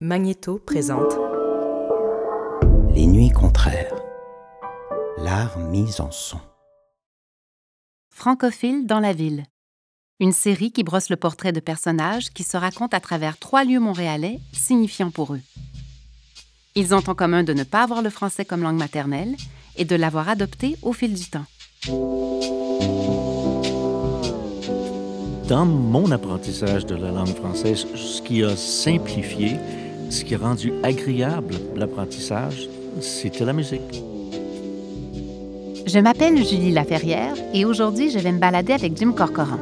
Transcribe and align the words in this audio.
Magnéto 0.00 0.60
présente 0.64 1.12
Les 2.94 3.04
nuits 3.04 3.32
contraires. 3.32 3.96
L'art 5.16 5.58
mis 5.58 6.00
en 6.00 6.12
son. 6.12 6.38
Francophile 8.08 8.86
dans 8.86 9.00
la 9.00 9.12
ville. 9.12 9.42
Une 10.20 10.30
série 10.30 10.70
qui 10.70 10.84
brosse 10.84 11.10
le 11.10 11.16
portrait 11.16 11.50
de 11.50 11.58
personnages 11.58 12.30
qui 12.30 12.44
se 12.44 12.56
racontent 12.56 12.96
à 12.96 13.00
travers 13.00 13.38
trois 13.38 13.64
lieux 13.64 13.80
montréalais 13.80 14.38
signifiants 14.52 15.10
pour 15.10 15.34
eux. 15.34 15.40
Ils 16.76 16.94
ont 16.94 17.02
en 17.08 17.16
commun 17.16 17.42
de 17.42 17.52
ne 17.52 17.64
pas 17.64 17.82
avoir 17.82 18.00
le 18.00 18.10
français 18.10 18.44
comme 18.44 18.62
langue 18.62 18.78
maternelle 18.78 19.34
et 19.76 19.84
de 19.84 19.96
l'avoir 19.96 20.28
adopté 20.28 20.76
au 20.82 20.92
fil 20.92 21.12
du 21.12 21.28
temps. 21.28 21.46
Dans 25.48 25.66
mon 25.66 26.12
apprentissage 26.12 26.86
de 26.86 26.94
la 26.94 27.10
langue 27.10 27.34
française, 27.34 27.84
ce 27.96 28.22
qui 28.22 28.44
a 28.44 28.54
simplifié, 28.54 29.56
ce 30.10 30.24
qui 30.24 30.34
a 30.34 30.38
rendu 30.38 30.72
agréable 30.82 31.54
l'apprentissage, 31.76 32.68
c'était 33.00 33.44
la 33.44 33.52
musique. 33.52 34.02
Je 35.86 35.98
m'appelle 35.98 36.36
Julie 36.44 36.72
Laferrière 36.72 37.34
et 37.54 37.64
aujourd'hui, 37.64 38.10
je 38.10 38.18
vais 38.18 38.32
me 38.32 38.38
balader 38.38 38.72
avec 38.72 38.96
Jim 38.96 39.12
Corcoran. 39.12 39.58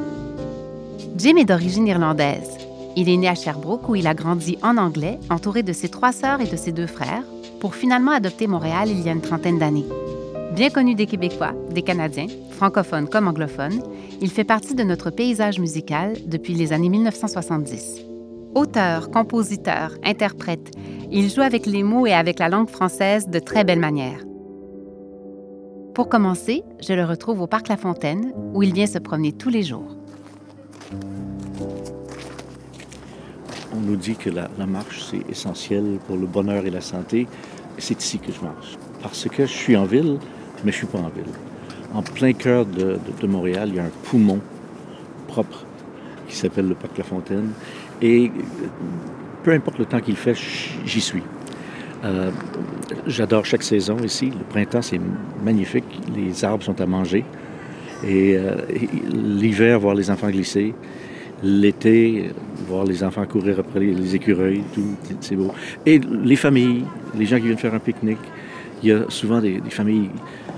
Jim 1.17 1.37
est 1.37 1.45
d'origine 1.45 1.87
irlandaise. 1.87 2.57
Il 2.95 3.09
est 3.09 3.17
né 3.17 3.27
à 3.27 3.35
Sherbrooke 3.35 3.87
où 3.89 3.95
il 3.95 4.07
a 4.07 4.13
grandi 4.13 4.57
en 4.61 4.77
anglais, 4.77 5.19
entouré 5.29 5.63
de 5.63 5.73
ses 5.73 5.89
trois 5.89 6.11
sœurs 6.11 6.41
et 6.41 6.47
de 6.47 6.57
ses 6.57 6.71
deux 6.71 6.87
frères, 6.87 7.23
pour 7.59 7.75
finalement 7.75 8.11
adopter 8.11 8.47
Montréal 8.47 8.89
il 8.89 9.01
y 9.01 9.09
a 9.09 9.13
une 9.13 9.21
trentaine 9.21 9.59
d'années. 9.59 9.85
Bien 10.53 10.69
connu 10.69 10.95
des 10.95 11.05
Québécois, 11.05 11.53
des 11.71 11.81
Canadiens, 11.83 12.27
francophones 12.51 13.07
comme 13.07 13.27
anglophones, 13.27 13.81
il 14.21 14.31
fait 14.31 14.43
partie 14.43 14.75
de 14.75 14.83
notre 14.83 15.11
paysage 15.11 15.59
musical 15.59 16.13
depuis 16.25 16.55
les 16.55 16.73
années 16.73 16.89
1970. 16.89 18.06
Auteur, 18.55 19.11
compositeur, 19.11 19.91
interprète, 20.03 20.71
il 21.11 21.29
joue 21.29 21.41
avec 21.41 21.65
les 21.65 21.83
mots 21.83 22.07
et 22.07 22.13
avec 22.13 22.39
la 22.39 22.49
langue 22.49 22.69
française 22.69 23.27
de 23.29 23.39
très 23.39 23.63
belle 23.63 23.79
manière. 23.79 24.19
Pour 25.93 26.09
commencer, 26.09 26.63
je 26.81 26.93
le 26.93 27.05
retrouve 27.05 27.41
au 27.41 27.47
Parc 27.47 27.67
La 27.67 27.77
Fontaine, 27.77 28.33
où 28.53 28.63
il 28.63 28.73
vient 28.73 28.85
se 28.87 28.99
promener 28.99 29.31
tous 29.31 29.49
les 29.49 29.63
jours. 29.63 29.95
On 33.75 33.79
nous 33.79 33.95
dit 33.95 34.15
que 34.15 34.29
la, 34.29 34.47
marche, 34.65 35.03
c'est 35.11 35.29
essentiel 35.29 35.99
pour 36.07 36.17
le 36.17 36.25
bonheur 36.25 36.65
et 36.65 36.69
la 36.71 36.81
santé. 36.81 37.27
C'est 37.77 38.01
ici 38.01 38.17
que 38.19 38.31
je 38.31 38.41
marche. 38.41 38.77
Parce 39.03 39.27
que 39.29 39.45
je 39.45 39.51
suis 39.51 39.75
en 39.77 39.85
ville, 39.85 40.17
mais 40.63 40.71
je 40.71 40.77
ne 40.83 40.87
suis 40.87 40.87
pas 40.87 40.99
en 40.99 41.09
ville. 41.09 41.31
En 41.93 42.01
plein 42.01 42.33
cœur 42.33 42.65
de, 42.65 42.93
de- 42.93 43.21
de 43.21 43.27
Montréal, 43.27 43.69
il 43.69 43.75
y 43.75 43.79
a 43.79 43.83
un 43.83 43.91
poumon 44.03 44.39
propre 45.27 45.63
qui 46.27 46.35
s'appelle 46.35 46.67
le 46.67 46.75
Parc 46.75 46.97
La 46.97 47.03
Fontaine. 47.03 47.51
Et 48.01 48.25
euh, 48.25 48.67
peu 49.43 49.51
importe 49.51 49.79
le 49.79 49.85
temps 49.85 49.99
qu'il 49.99 50.15
fait, 50.15 50.35
j'y 50.85 51.01
suis. 51.01 51.23
Euh, 52.03 52.31
J'adore 53.07 53.45
chaque 53.45 53.63
saison 53.63 53.97
ici. 54.03 54.29
Le 54.29 54.43
printemps, 54.49 54.81
c'est 54.81 54.99
magnifique. 55.43 55.85
Les 56.15 56.43
arbres 56.45 56.63
sont 56.63 56.79
à 56.79 56.85
manger. 56.85 57.25
Et, 58.03 58.37
euh, 58.37 58.55
et 58.69 58.87
l'hiver, 59.15 59.79
voir 59.79 59.95
les 59.95 60.11
enfants 60.11 60.29
glisser. 60.29 60.73
L'été, 61.43 62.31
voir 62.67 62.83
les 62.85 63.03
enfants 63.03 63.25
courir 63.25 63.59
après 63.59 63.79
les, 63.79 63.93
les 63.93 64.15
écureuils, 64.15 64.63
tout, 64.73 64.95
c'est 65.21 65.35
beau. 65.35 65.51
Et 65.85 65.99
les 65.99 66.35
familles, 66.35 66.83
les 67.15 67.25
gens 67.25 67.37
qui 67.37 67.43
viennent 67.43 67.57
faire 67.57 67.75
un 67.75 67.79
pique-nique. 67.79 68.17
Il 68.83 68.89
y 68.89 68.91
a 68.91 69.09
souvent 69.09 69.41
des, 69.41 69.61
familles 69.69 70.09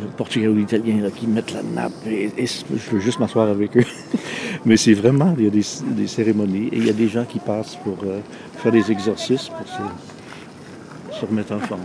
euh, 0.02 0.06
portugais 0.17 0.48
ou 0.48 0.58
italiens 0.58 1.02
là, 1.02 1.09
qui 1.09 1.28
mettent 1.28 1.53
la 1.53 1.64
nappe 1.64 2.06
et, 2.08 2.30
je 2.45 2.92
veux 2.92 3.00
juste 3.00 3.20
m'asseoir 3.20 3.48
avec 3.48 3.78
eux. 3.78 3.86
Mais 4.66 4.75
c'est 4.78 4.94
vraiment, 4.94 5.34
il 5.38 5.45
y 5.45 5.48
a 5.48 5.52
des, 5.52 6.08
cérémonies 6.08 6.67
et 6.72 6.78
il 6.78 6.86
y 6.86 6.90
a 6.90 6.94
des 6.94 7.08
gens 7.08 7.25
qui 7.25 7.40
passent 7.40 7.78
pour 7.78 7.97
euh, 8.03 8.20
faire 8.58 8.72
des 8.72 8.92
exercices 8.92 9.50
pour 9.50 9.67
se, 9.67 11.20
se 11.20 11.25
remettre 11.25 11.53
en 11.53 11.59
forme. 11.59 11.81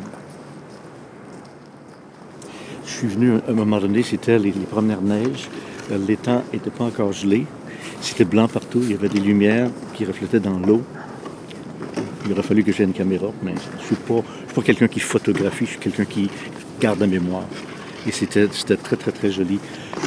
Je 2.85 2.91
suis 2.91 3.09
venu 3.09 3.33
à 3.35 3.51
un 3.51 3.55
moment 3.55 3.79
donné, 3.79 4.03
c'était 4.03 4.39
les, 4.39 4.53
les 4.53 4.67
premières 4.67 5.03
neiges. 5.03 5.49
Euh, 5.91 5.99
L'étang 6.06 6.43
n'était 6.53 6.71
pas 6.71 6.84
encore 6.84 7.12
gelé. 7.12 7.47
C'était 8.00 8.25
blanc 8.25 8.49
partout. 8.49 8.81
Il 8.83 8.91
y 8.91 8.94
avait 8.94 9.09
des 9.09 9.21
lumières 9.21 9.71
qui 9.94 10.05
reflétaient 10.05 10.41
dans 10.41 10.59
l'eau. 10.59 10.83
Il 12.25 12.33
aurait 12.33 12.43
fallu 12.43 12.65
que 12.65 12.73
j'ai 12.73 12.85
une 12.85 12.93
caméra, 12.93 13.29
mais 13.43 13.55
je 13.55 13.83
ne 13.83 13.87
suis 13.87 13.97
pas, 13.97 14.23
pas 14.55 14.62
quelqu'un 14.62 14.89
qui 14.89 15.01
photographie, 15.01 15.67
je 15.67 15.71
suis 15.71 15.79
quelqu'un 15.79 16.05
qui 16.05 16.31
garde 16.81 17.01
la 17.01 17.07
mémoire. 17.07 17.47
Et 18.07 18.12
c'était 18.12 18.47
très, 18.49 18.97
très, 18.97 19.12
très 19.12 19.31
joli. 19.31 19.59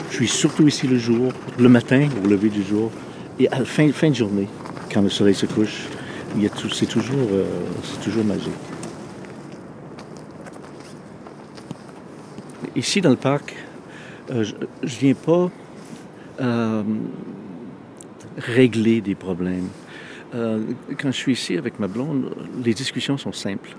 Je 0.09 0.15
suis 0.15 0.27
surtout 0.27 0.67
ici 0.67 0.87
le 0.87 0.97
jour, 0.97 1.31
le 1.57 1.69
matin, 1.69 2.07
au 2.23 2.27
lever 2.27 2.49
du 2.49 2.63
jour, 2.63 2.91
et 3.39 3.47
à 3.49 3.59
la 3.59 3.65
fin, 3.65 3.91
fin 3.91 4.09
de 4.09 4.15
journée, 4.15 4.47
quand 4.91 5.01
le 5.01 5.09
soleil 5.09 5.35
se 5.35 5.45
couche. 5.45 5.87
C'est 6.73 6.87
toujours, 6.87 7.29
euh, 7.31 7.45
toujours 8.03 8.23
magique. 8.23 8.51
Ici, 12.75 13.01
dans 13.01 13.09
le 13.09 13.15
parc, 13.15 13.55
euh, 14.29 14.43
je 14.43 14.53
ne 14.53 14.89
viens 14.99 15.13
pas 15.15 15.49
euh, 16.41 16.83
régler 18.37 19.01
des 19.01 19.15
problèmes. 19.15 19.69
Euh, 20.35 20.59
quand 20.97 21.11
je 21.11 21.17
suis 21.17 21.33
ici 21.33 21.57
avec 21.57 21.79
ma 21.79 21.87
blonde, 21.87 22.35
les 22.63 22.73
discussions 22.73 23.17
sont 23.17 23.31
simples, 23.31 23.75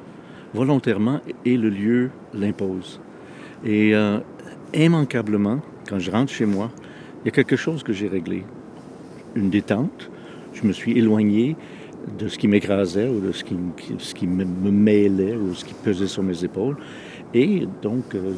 volontairement, 0.54 1.20
et 1.44 1.56
le 1.56 1.68
lieu 1.68 2.10
l'impose. 2.32 3.00
Et 3.64 3.94
euh, 3.94 4.18
immanquablement, 4.74 5.60
quand 5.88 5.98
je 5.98 6.10
rentre 6.10 6.32
chez 6.32 6.46
moi, 6.46 6.70
il 7.22 7.26
y 7.26 7.28
a 7.28 7.32
quelque 7.32 7.56
chose 7.56 7.82
que 7.82 7.92
j'ai 7.92 8.08
réglé. 8.08 8.44
Une 9.34 9.50
détente. 9.50 10.10
Je 10.54 10.66
me 10.66 10.72
suis 10.72 10.96
éloigné 10.96 11.56
de 12.18 12.28
ce 12.28 12.38
qui 12.38 12.48
m'écrasait 12.48 13.08
ou 13.08 13.20
de 13.20 13.32
ce 13.32 13.44
qui, 13.44 13.56
ce 13.98 14.14
qui 14.14 14.26
me, 14.26 14.44
mêlait 14.44 15.36
ou 15.36 15.54
ce 15.54 15.64
qui 15.64 15.74
pesait 15.74 16.06
sur 16.06 16.22
mes 16.22 16.44
épaules. 16.44 16.76
Et 17.34 17.66
donc, 17.82 18.14
euh, 18.14 18.32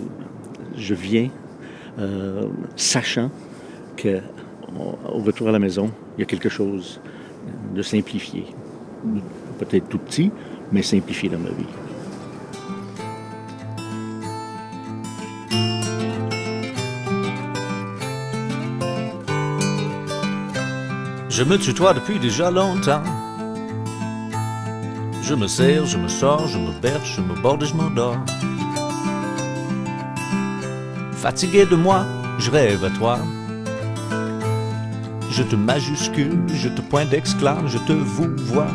je 0.77 0.95
viens 0.95 1.29
sachant 2.77 3.31
qu'au 4.01 5.21
retour 5.21 5.49
à 5.49 5.53
la 5.53 5.59
maison, 5.59 5.91
il 6.17 6.21
y 6.21 6.23
a 6.23 6.27
quelque 6.27 6.49
chose 6.49 6.99
de 7.75 7.83
simplifié. 7.83 8.47
Peut-être 9.59 9.89
tout 9.89 9.99
petit, 9.99 10.31
mais 10.73 10.83
simplifié 10.83 11.29
dans 11.29 11.39
ma 11.39 11.51
vie. 11.51 11.67
Je 21.29 21.45
me 21.45 21.57
tutoie 21.57 21.95
depuis 21.95 22.19
déjà 22.19 22.51
longtemps. 22.51 23.03
Je 25.23 25.35
me 25.35 25.47
serre, 25.47 25.87
je 25.87 25.97
me 25.97 26.09
sors, 26.09 26.47
je 26.49 26.59
me 26.59 26.79
berce, 26.81 27.15
je 27.17 27.21
me 27.23 27.41
borde 27.41 27.63
et 27.63 27.67
je 27.67 27.75
m'endors. 27.75 28.19
Fatigué 31.13 31.65
de 31.67 31.77
moi, 31.77 32.05
je 32.39 32.51
rêve 32.51 32.85
à 32.85 32.91
toi. 32.91 33.19
Je 35.41 35.47
te 35.47 35.57
majuscule, 35.57 36.37
je 36.53 36.69
te 36.69 36.83
point 36.83 37.07
d'exclame, 37.07 37.67
je 37.67 37.79
te 37.79 37.93
vous 37.95 38.29
vois. 38.45 38.67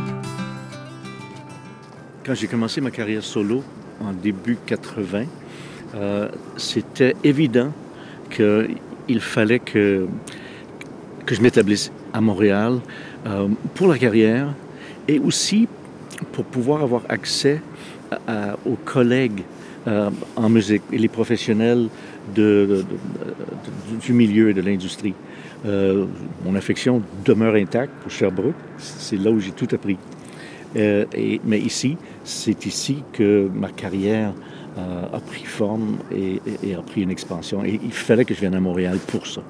Quand 2.25 2.33
j'ai 2.33 2.47
commencé 2.47 2.81
ma 2.81 2.89
carrière 2.89 3.23
solo 3.23 3.63
en 4.01 4.11
début 4.11 4.57
80, 4.65 5.25
euh, 5.93 6.27
c'était 6.57 7.15
évident 7.23 7.71
qu'il 8.31 9.19
fallait 9.19 9.59
que, 9.59 10.07
que 11.27 11.35
je 11.35 11.41
m'établisse 11.43 11.91
à 12.13 12.19
Montréal 12.19 12.79
euh, 13.27 13.47
pour 13.75 13.85
la 13.85 13.99
carrière 13.99 14.47
et 15.07 15.19
aussi 15.19 15.67
pour 16.31 16.45
pouvoir 16.45 16.81
avoir 16.81 17.03
accès 17.09 17.61
aux 18.65 18.77
collègues 18.83 19.43
euh, 19.87 20.09
en 20.35 20.49
musique 20.49 20.81
et 20.91 20.97
les 20.97 21.09
professionnels 21.09 21.89
du 22.33 24.13
milieu 24.13 24.49
et 24.49 24.53
de 24.55 24.61
l'industrie. 24.61 25.13
Euh, 25.65 26.05
mon 26.45 26.55
affection 26.55 27.01
demeure 27.25 27.55
intacte 27.55 27.91
pour 28.01 28.11
Sherbrooke. 28.11 28.53
C'est 28.77 29.17
là 29.17 29.31
où 29.31 29.39
j'ai 29.39 29.51
tout 29.51 29.67
appris. 29.73 29.97
Euh, 30.75 31.05
et- 31.15 31.41
mais 31.43 31.59
ici, 31.59 31.97
c'est 32.23 32.65
ici 32.65 33.03
que 33.13 33.49
ma 33.53 33.69
carrière 33.69 34.33
euh, 34.77 35.05
a 35.13 35.19
pris 35.21 35.45
forme 35.45 35.97
et, 36.11 36.41
et- 36.45 36.69
et 36.71 36.75
a 36.75 36.81
pris 36.81 37.01
une 37.01 37.09
expansion. 37.09 37.63
Et 37.63 37.79
il 37.81 37.93
fallait 37.93 38.25
que 38.25 38.33
je 38.33 38.41
vienne 38.41 38.55
à 38.55 38.59
Montréal 38.59 38.97
pour 39.07 39.25
ça. 39.25 39.41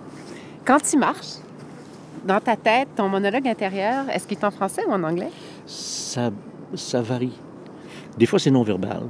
Quand 0.64 0.78
tu 0.80 0.98
marches, 1.00 1.38
dans 2.28 2.40
ta 2.40 2.56
tête, 2.56 2.90
ton 2.96 3.10
monologue 3.10 3.48
intérieur, 3.48 4.08
est-ce 4.14 4.28
qu'il 4.28 4.38
est 4.38 4.44
en 4.46 4.52
français 4.52 4.84
ou 4.88 4.92
en 4.92 5.02
anglais? 5.04 5.32
Ça, 5.66 6.30
ça 6.76 7.02
varie. 7.02 7.34
Des 8.20 8.28
fois, 8.28 8.38
c'est 8.38 8.52
non-verbal. 8.52 9.04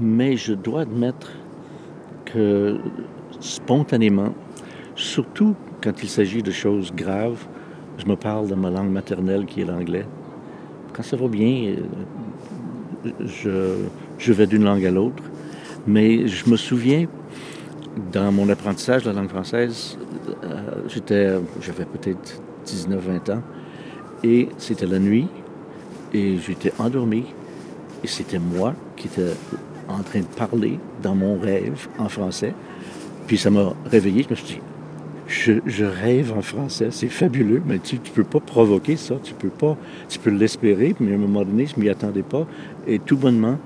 Mais 0.00 0.36
je 0.38 0.54
dois 0.54 0.80
admettre 0.82 1.30
que 2.24 2.78
spontanément, 3.40 4.32
surtout 4.94 5.54
quand 5.82 6.02
il 6.02 6.08
s'agit 6.08 6.42
de 6.42 6.50
choses 6.50 6.92
graves, 6.94 7.46
je 7.98 8.06
me 8.06 8.16
parle 8.16 8.48
dans 8.48 8.56
ma 8.56 8.70
langue 8.70 8.90
maternelle 8.90 9.46
qui 9.46 9.62
est 9.62 9.64
l'anglais. 9.64 10.06
Quand 10.92 11.02
ça 11.02 11.16
va 11.16 11.28
bien, 11.28 11.76
euh, 13.46 13.84
je, 14.18 14.32
vais 14.32 14.46
d'une 14.46 14.64
langue 14.64 14.84
à 14.84 14.90
l'autre. 14.90 15.22
Mais 15.86 16.26
je 16.26 16.50
me 16.50 16.56
souviens, 16.56 17.06
dans 18.12 18.32
mon 18.32 18.48
apprentissage 18.48 19.04
de 19.04 19.10
la 19.10 19.20
langue 19.20 19.28
française, 19.28 19.96
euh, 20.44 21.40
j'avais 21.60 21.84
peut-être 21.84 22.40
19-20 22.66 23.32
ans, 23.32 23.42
et 24.24 24.48
c'était 24.58 24.86
la 24.86 24.98
nuit, 24.98 25.28
et 26.12 26.38
j'étais 26.38 26.72
endormi, 26.78 27.24
Et 28.02 28.08
c'était 28.08 28.38
moi 28.38 28.74
qui 28.96 29.06
étais 29.06 29.32
en 29.88 30.02
train 30.02 30.20
de 30.20 30.26
parler 30.36 30.78
dans 31.02 31.14
mon 31.14 31.38
rêve 31.38 31.88
en 31.98 32.08
français. 32.08 32.54
Puis 33.26 33.38
ça 33.38 33.50
m'a 33.50 33.74
réveillé. 33.90 34.22
Je 34.22 34.30
me 34.30 34.34
suis 34.34 34.54
dit, 34.56 34.60
je, 35.28 35.84
rêve 35.84 36.32
en 36.36 36.42
français, 36.42 36.88
c'est 36.90 37.08
fabuleux, 37.08 37.62
mais 37.66 37.78
tu 37.78 37.96
ne 37.96 38.00
peux 38.00 38.24
pas 38.24 38.40
provoquer 38.40 38.96
ça, 38.96 39.16
tu 39.22 39.34
peux 39.34 39.48
pas, 39.48 39.76
tu 40.08 40.18
peux 40.18 40.30
l'espérer, 40.30 40.94
mais 41.00 41.12
à 41.12 41.14
un 41.14 41.18
moment 41.18 41.44
donné, 41.44 41.66
je 41.66 41.78
m'y 41.80 41.88
attendais 41.88 42.22
pas. 42.22 42.46
Et 42.86 42.98
tout 42.98 43.16
bonnement, 43.16 43.58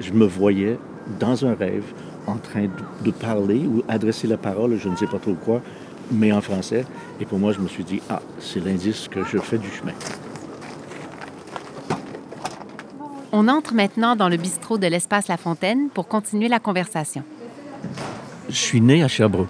je 0.00 0.12
me 0.12 0.26
voyais 0.26 0.78
dans 1.18 1.46
un 1.46 1.54
rêve 1.54 1.84
en 2.26 2.36
train 2.36 2.66
de, 3.04 3.10
parler 3.10 3.60
ou 3.66 3.82
adresser 3.88 4.26
la 4.26 4.36
parole, 4.36 4.76
je 4.78 4.88
ne 4.88 4.96
sais 4.96 5.06
pas 5.06 5.18
trop 5.18 5.34
quoi, 5.34 5.62
mais 6.10 6.32
en 6.32 6.40
français. 6.40 6.84
Et 7.20 7.24
pour 7.24 7.38
moi, 7.38 7.52
je 7.52 7.60
me 7.60 7.68
suis 7.68 7.84
dit, 7.84 8.02
ah, 8.10 8.20
c'est 8.38 8.62
l'indice 8.62 9.08
que 9.08 9.24
je 9.24 9.38
fais 9.38 9.58
du 9.58 9.68
chemin. 9.68 9.92
On 13.32 13.48
entre 13.48 13.74
maintenant 13.74 14.16
dans 14.16 14.28
le 14.28 14.36
bistrot 14.36 14.78
de 14.78 14.86
l'Espace 14.86 15.28
La 15.28 15.36
Fontaine 15.36 15.88
pour 15.92 16.08
continuer 16.08 16.48
la 16.48 16.58
conversation. 16.58 17.22
Je 18.48 18.54
suis 18.54 18.80
né 18.80 19.02
à 19.02 19.08
Sherbrooke. 19.08 19.48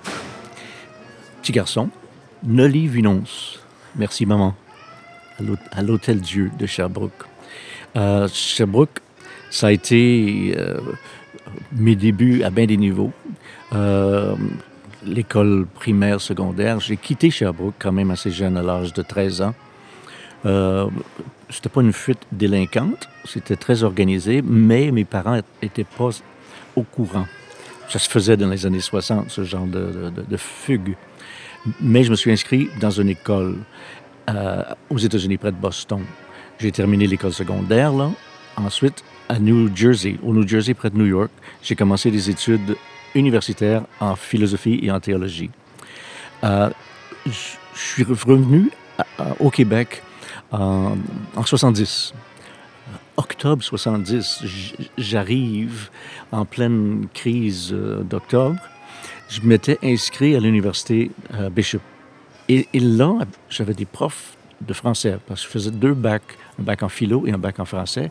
Petit 1.47 1.53
garçon, 1.53 1.91
Nolly 2.43 2.89
Vinonce. 2.89 3.61
Merci, 3.95 4.27
maman. 4.27 4.57
À 5.71 5.81
l'Hôtel 5.81 6.21
Dieu 6.21 6.51
de 6.59 6.67
Sherbrooke. 6.67 7.23
Euh, 7.95 8.27
Sherbrooke, 8.27 8.99
ça 9.49 9.69
a 9.69 9.71
été 9.71 10.57
euh, 10.59 10.81
mes 11.71 11.95
débuts 11.95 12.43
à 12.43 12.51
bien 12.51 12.67
des 12.67 12.77
niveaux. 12.77 13.13
Euh, 13.73 14.35
l'école 15.05 15.69
primaire, 15.73 16.21
secondaire. 16.21 16.81
J'ai 16.81 16.97
quitté 16.97 17.31
Sherbrooke 17.31 17.77
quand 17.79 17.93
même 17.93 18.11
assez 18.11 18.33
jeune, 18.33 18.57
à 18.57 18.63
l'âge 18.65 18.93
de 18.93 19.03
13 19.03 19.43
ans. 19.43 19.55
Euh, 20.47 20.89
c'était 21.49 21.69
pas 21.69 21.81
une 21.81 21.93
fuite 21.93 22.27
délinquante, 22.33 23.09
c'était 23.25 23.55
très 23.55 23.85
organisé, 23.85 24.43
mais 24.43 24.91
mes 24.91 25.05
parents 25.05 25.41
n'étaient 25.63 25.85
pas 25.85 26.11
au 26.75 26.83
courant. 26.83 27.29
Ça 27.89 28.01
se 28.01 28.09
faisait 28.09 28.37
dans 28.37 28.49
les 28.49 28.67
années 28.67 28.81
60, 28.81 29.31
ce 29.31 29.45
genre 29.45 29.67
de, 29.67 30.11
de, 30.11 30.37
fugue. 30.37 30.97
Mais 31.81 32.05
je 32.05 32.11
me 32.11 32.17
suis 32.17 32.31
inscrit 32.31 32.69
dans 32.81 32.91
une 32.91 33.09
école 33.09 33.57
euh, 34.31 34.63
aux 34.91 34.99
États-Unis, 34.99 35.37
près 35.37 35.53
de 35.53 35.57
Boston. 35.57 36.03
J'ai 36.59 36.73
terminé 36.73 37.07
l'école 37.07 37.33
secondaire. 37.33 37.93
Ensuite, 38.57 39.05
à 39.29 39.39
New 39.39 39.75
Jersey, 39.75 40.17
au 40.23 40.33
New 40.33 40.47
Jersey, 40.47 40.75
près 40.75 40.91
de 40.91 40.97
New 40.97 41.07
York, 41.07 41.31
j'ai 41.63 41.77
commencé 41.77 42.11
des 42.11 42.31
études 42.31 42.77
universitaires 43.15 43.83
en 44.01 44.17
philosophie 44.17 44.81
et 44.83 44.91
en 44.91 45.01
théologie. 45.01 45.51
Euh, 46.45 46.71
je 47.27 47.33
suis 47.75 48.05
revenu 48.05 48.71
au 49.41 49.51
Québec 49.51 50.03
en, 50.53 50.97
en 51.35 51.45
70. 51.45 52.15
Octobre 53.17 53.63
70, 53.63 54.45
j'arrive 54.99 55.89
en 56.33 56.45
pleine 56.45 57.07
crise 57.15 57.73
euh, 57.73 58.03
d'octobre. 58.03 58.61
Je 59.29 59.41
m'étais 59.43 59.79
inscrit 59.83 60.37
à 60.37 60.41
l'université 60.41 61.11
euh, 61.35 61.51
Bishop. 61.51 61.81
Et, 62.49 62.67
là, 62.75 63.19
j'avais 63.51 63.75
des 63.75 63.87
profs 63.87 64.37
de 64.61 64.73
français, 64.73 65.19
parce 65.27 65.41
que 65.43 65.49
je 65.49 65.53
faisais 65.53 65.71
deux 65.71 65.95
bacs, 65.95 66.39
un 66.61 66.63
bac 66.63 66.83
en 66.85 66.89
philo 66.89 67.27
et 67.27 67.33
un 67.33 67.39
bac 67.39 67.59
en 67.59 67.65
français. 67.65 68.11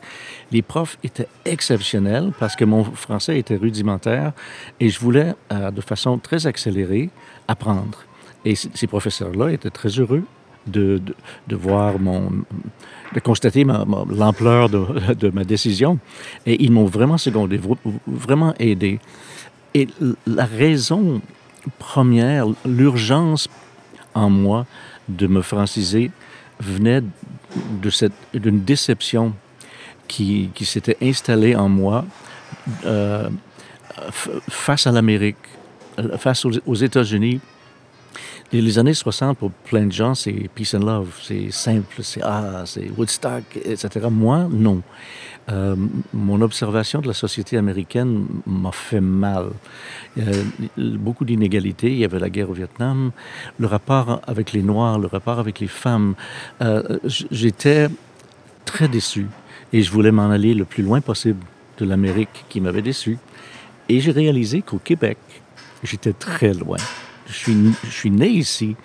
Les 0.51 0.61
profs 0.61 0.97
étaient 1.03 1.27
exceptionnels 1.45 2.31
parce 2.37 2.55
que 2.55 2.65
mon 2.65 2.83
français 2.83 3.39
était 3.39 3.55
rudimentaire 3.55 4.33
et 4.79 4.89
je 4.89 4.99
voulais, 4.99 5.33
euh, 5.53 5.71
de 5.71 5.81
façon 5.81 6.17
très 6.17 6.47
accélérée, 6.47 7.09
apprendre. 7.47 8.03
Et 8.43 8.55
ces 8.55 8.87
professeurs-là 8.87 9.51
étaient 9.53 9.71
très 9.71 9.89
heureux 9.89 10.23
de, 10.67 11.01
de, 11.47 11.55
voir 11.55 11.97
mon, 11.97 12.29
de 13.13 13.19
constater 13.19 13.63
l'ampleur 13.63 14.69
de, 14.69 15.13
de, 15.13 15.29
ma 15.29 15.43
décision. 15.43 15.97
Et 16.45 16.63
ils 16.63 16.71
m'ont 16.71 16.85
vraiment 16.85 17.17
secondé, 17.17 17.59
vraiment 18.05 18.53
aidé. 18.59 18.99
Et 19.75 19.89
la 20.25 20.45
raison 20.45 21.21
première, 21.79 22.47
l'urgence 22.65 23.49
en 24.13 24.29
moi 24.29 24.65
de 25.09 25.27
me 25.27 25.41
franciser 25.41 26.11
venait 26.61 27.01
de 27.81 27.89
cette, 27.89 28.13
d'une 28.33 28.63
déception 28.63 29.33
qui, 30.07 30.49
qui 30.55 30.63
s'était 30.63 30.95
installée 31.01 31.57
en 31.57 31.67
moi 31.67 32.05
euh, 32.85 33.29
face 34.47 34.87
à 34.87 34.93
l'Amérique, 34.93 35.35
face 36.19 36.45
aux, 36.45 36.51
aux 36.65 36.75
États-Unis, 36.75 37.41
les 38.61 38.79
années 38.79 38.93
60, 38.93 39.37
pour 39.37 39.51
plein 39.51 39.85
de 39.85 39.91
gens, 39.91 40.15
c'est 40.15 40.49
peace 40.53 40.75
and 40.75 40.85
love, 40.85 41.19
c'est 41.21 41.51
simple, 41.51 42.01
c'est 42.01 42.21
ah, 42.23 42.63
c'est 42.65 42.89
Woodstock, 42.97 43.43
etc. 43.63 44.07
Moi, 44.11 44.47
non. 44.51 44.81
Euh, 45.49 45.75
mon 46.13 46.41
observation 46.41 47.01
de 47.01 47.07
la 47.07 47.13
société 47.13 47.57
américaine 47.57 48.25
m'a 48.47 48.71
fait 48.71 49.01
mal. 49.01 49.49
A 50.17 50.21
beaucoup 50.75 51.25
d'inégalités. 51.25 51.91
Il 51.91 51.97
y 51.97 52.05
avait 52.05 52.19
la 52.19 52.29
guerre 52.29 52.49
au 52.49 52.53
Vietnam, 52.53 53.11
le 53.59 53.67
rapport 53.67 54.21
avec 54.25 54.53
les 54.53 54.63
Noirs, 54.63 54.99
le 54.99 55.07
rapport 55.07 55.39
avec 55.39 55.59
les 55.59 55.67
femmes. 55.67 56.15
Euh, 56.61 56.97
j'étais 57.31 57.89
très 58.65 58.87
déçu 58.87 59.27
et 59.71 59.81
je 59.81 59.91
voulais 59.91 60.11
m'en 60.11 60.29
aller 60.29 60.53
le 60.53 60.65
plus 60.65 60.83
loin 60.83 61.01
possible 61.01 61.45
de 61.77 61.85
l'Amérique 61.85 62.45
qui 62.49 62.59
m'avait 62.61 62.81
déçu. 62.81 63.17
Et 63.87 63.99
j'ai 63.99 64.11
réalisé 64.11 64.63
qu'au 64.63 64.79
Québec, 64.79 65.17
j'étais 65.83 66.13
très 66.13 66.53
loin 66.53 66.77
suis, 67.33 67.55
je 67.83 67.89
suis 67.89 68.11
né 68.11 68.27
ici, 68.27 68.75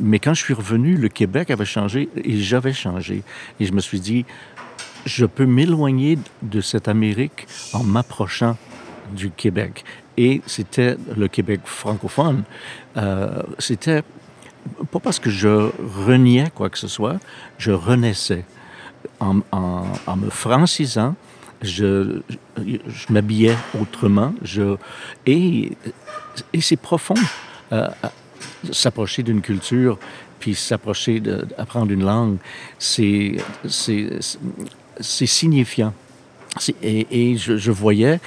mais 0.00 0.18
quand 0.18 0.34
je 0.34 0.42
suis 0.42 0.54
revenu, 0.54 0.96
le 0.96 1.08
Québec 1.08 1.50
avait 1.50 1.64
changé 1.64 2.08
et 2.16 2.38
j'avais 2.38 2.72
changé. 2.72 3.22
Et 3.60 3.66
je 3.66 3.72
me 3.72 3.80
suis 3.80 4.00
dit, 4.00 4.24
je 5.04 5.26
peux 5.26 5.46
m'éloigner 5.46 6.18
de 6.42 6.60
cette 6.60 6.88
Amérique 6.88 7.46
en 7.72 7.84
m'approchant 7.84 8.56
du 9.12 9.30
Québec. 9.30 9.84
Et 10.16 10.42
c'était 10.46 10.96
le 11.16 11.28
Québec 11.28 11.60
francophone. 11.64 12.42
Euh, 12.96 13.42
c'était 13.58 14.02
pas 14.90 14.98
parce 14.98 15.18
que 15.18 15.30
je 15.30 15.70
reniais 16.06 16.50
quoi 16.54 16.70
que 16.70 16.78
ce 16.78 16.88
soit, 16.88 17.18
je 17.58 17.70
renaissais. 17.70 18.44
En, 19.20 19.38
en, 19.52 19.84
en 20.06 20.16
me 20.16 20.30
francisant, 20.30 21.14
je, 21.62 22.20
je, 22.58 23.12
m'habillais 23.12 23.56
autrement. 23.80 24.34
Je, 24.42 24.76
et 25.26 25.72
et 26.52 26.60
c'est 26.60 26.76
profond. 26.76 27.14
Euh, 27.72 27.88
s'approcher 28.70 29.22
d'une 29.22 29.40
culture, 29.40 29.98
puis 30.38 30.54
s'approcher 30.54 31.20
d'apprendre 31.20 31.90
une 31.92 32.04
langue, 32.04 32.36
c'est 32.78 33.36
signifiant. 35.00 35.92
Et, 36.82 37.06
et 37.10 37.36
je, 37.36 37.56
je, 37.56 37.70
voyais, 37.70 38.20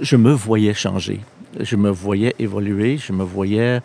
je 0.00 0.16
me 0.16 0.32
voyais 0.32 0.74
changer, 0.74 1.20
je 1.58 1.76
me 1.76 1.90
voyais 1.90 2.34
évoluer, 2.38 2.98
je 2.98 3.12
me 3.12 3.24
voyais 3.24 3.80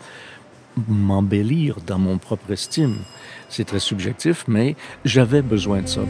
m'embellir 0.88 1.78
dans 1.86 2.00
mon 2.00 2.18
propre 2.18 2.52
estime. 2.52 2.98
C'est 3.50 3.66
très 3.66 3.80
subjectif, 3.80 4.46
mais 4.48 4.76
j'avais 5.04 5.42
besoin 5.42 5.82
de 5.82 5.88
ça. 5.88 6.02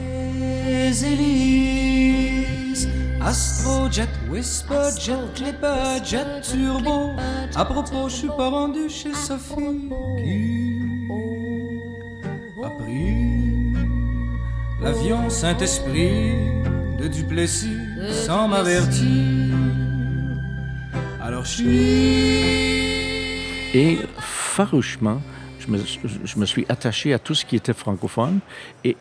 Astrojet, 3.26 4.08
Whisper, 4.30 4.92
Jet, 5.00 5.18
Clipper, 5.34 5.98
Jet 6.06 6.42
Turbo. 6.44 7.14
À 7.56 7.66
propos, 7.66 8.08
je 8.08 8.18
suis 8.18 8.28
pas 8.28 8.50
rendu 8.50 8.88
chez 8.88 9.16
Sophie 9.16 9.90
qui 10.20 10.78
a 12.64 12.70
pris 12.70 13.74
l'avion 14.80 15.28
Saint-Esprit 15.32 16.36
de 17.00 17.08
Duplessis 17.08 17.80
sans 18.12 18.48
m'avertir. 18.48 19.56
Alors 21.20 21.46
je 21.46 21.50
suis. 21.50 21.66
Et 23.74 23.98
farouchement, 24.20 25.20
je 25.58 25.72
me, 25.72 25.80
je 26.24 26.40
me, 26.40 26.46
suis 26.46 26.68
attaché 26.70 27.12
à 27.12 27.18
tout 27.18 27.34
ce 27.34 27.44
qui 27.44 27.56
était 27.56 27.74
francophone, 27.74 28.40
et, 28.84 28.96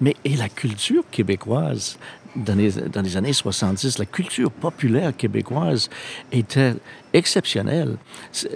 mais 0.00 0.14
et 0.24 0.36
la 0.36 0.48
culture 0.48 1.04
québécoise, 1.10 1.98
dans 2.36 2.54
les, 2.54 2.72
dans 2.72 3.00
les, 3.00 3.16
années 3.16 3.32
70, 3.32 3.98
la 3.98 4.04
culture 4.04 4.50
populaire 4.50 5.16
québécoise 5.16 5.88
était 6.32 6.74
exceptionnelle. 7.12 7.96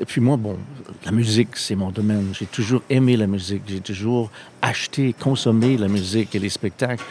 Puis 0.07 0.21
moi, 0.21 0.37
bon, 0.37 0.59
la 1.05 1.13
musique, 1.13 1.57
c'est 1.57 1.75
mon 1.75 1.91
domaine. 1.91 2.33
J'ai 2.39 2.47
toujours 2.47 2.83
aimé 2.91 3.17
la 3.17 3.27
musique. 3.27 3.63
J'ai 3.67 3.81
toujours 3.81 4.31
acheté, 4.61 5.15
consommé 5.19 5.79
la 5.79 5.89
musique 5.89 6.35
et 6.35 6.39
les 6.39 6.51
spectacles. 6.51 7.03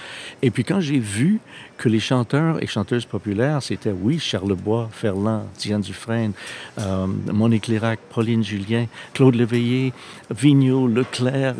Et 0.41 0.51
puis 0.51 0.63
quand 0.63 0.79
j'ai 0.79 0.99
vu 0.99 1.39
que 1.77 1.89
les 1.89 1.99
chanteurs 1.99 2.61
et 2.61 2.67
chanteuses 2.67 3.05
populaires, 3.05 3.63
c'était, 3.63 3.91
oui, 3.91 4.19
Charles 4.19 4.53
Bois, 4.53 4.89
Ferland, 4.91 5.45
Diane 5.57 5.81
Dufresne, 5.81 6.33
euh, 6.77 7.07
Monique 7.07 7.67
Lérac, 7.67 7.99
Pauline 8.13 8.43
Julien, 8.43 8.85
Claude 9.13 9.35
Léveillé, 9.35 9.91
Vigneault, 10.29 10.87
Leclerc, 10.87 11.55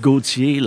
Gauthier, 0.00 0.60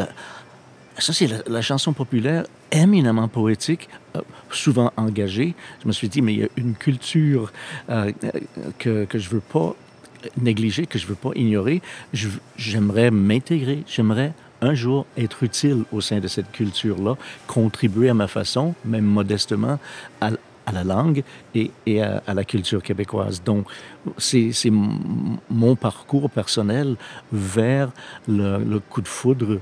ça, 0.98 1.14
c'est 1.14 1.28
la, 1.48 1.62
chanson 1.62 1.94
populaire 1.94 2.46
éminemment 2.72 3.28
poétique, 3.28 3.90
euh, 4.16 4.22
souvent 4.52 4.92
engagée. 4.98 5.56
Je 5.82 5.88
me 5.88 5.94
suis 5.94 6.10
dit, 6.10 6.22
mais 6.22 6.34
il 6.34 6.40
y 6.40 6.44
a 6.44 6.50
une 6.58 6.76
culture 6.76 7.52
euh, 7.90 8.12
que, 8.80 9.06
que 9.06 9.18
je 9.18 9.30
veux 9.30 9.40
pas 9.40 9.76
négliger, 10.42 10.86
que 10.86 11.00
je 11.00 11.08
veux 11.08 11.16
pas 11.16 11.32
ignorer. 11.36 11.82
J'aimerais 12.58 13.12
m'intégrer, 13.12 13.84
j'aimerais 13.88 14.34
un 14.62 14.74
jour 14.74 15.06
être 15.18 15.44
utile 15.44 15.84
au 15.92 16.02
sein 16.02 16.20
de 16.20 16.28
cette 16.28 16.52
culture-là, 16.52 17.16
contribuer 17.48 18.10
à 18.10 18.14
ma 18.14 18.28
façon, 18.28 18.74
même 18.86 19.06
modestement, 19.06 19.78
à, 20.22 20.32
la 20.72 20.84
langue 20.86 21.24
et, 21.54 21.72
à, 22.02 22.34
la 22.34 22.46
culture 22.46 22.82
québécoise. 22.82 23.44
Donc, 23.44 23.66
c'est 24.18 24.54
mon 24.72 25.76
parcours 25.76 26.30
personnel 26.30 26.96
vers 27.34 27.92
le, 28.30 28.80
coup 28.80 29.02
de 29.02 29.08
foudre 29.08 29.52
euh, 29.52 29.62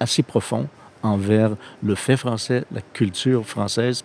assez 0.00 0.22
profond 0.22 0.68
envers 1.02 1.56
le 1.82 1.94
fait 1.94 2.16
français, 2.16 2.64
la 2.72 2.80
culture 2.80 3.46
française. 3.46 4.04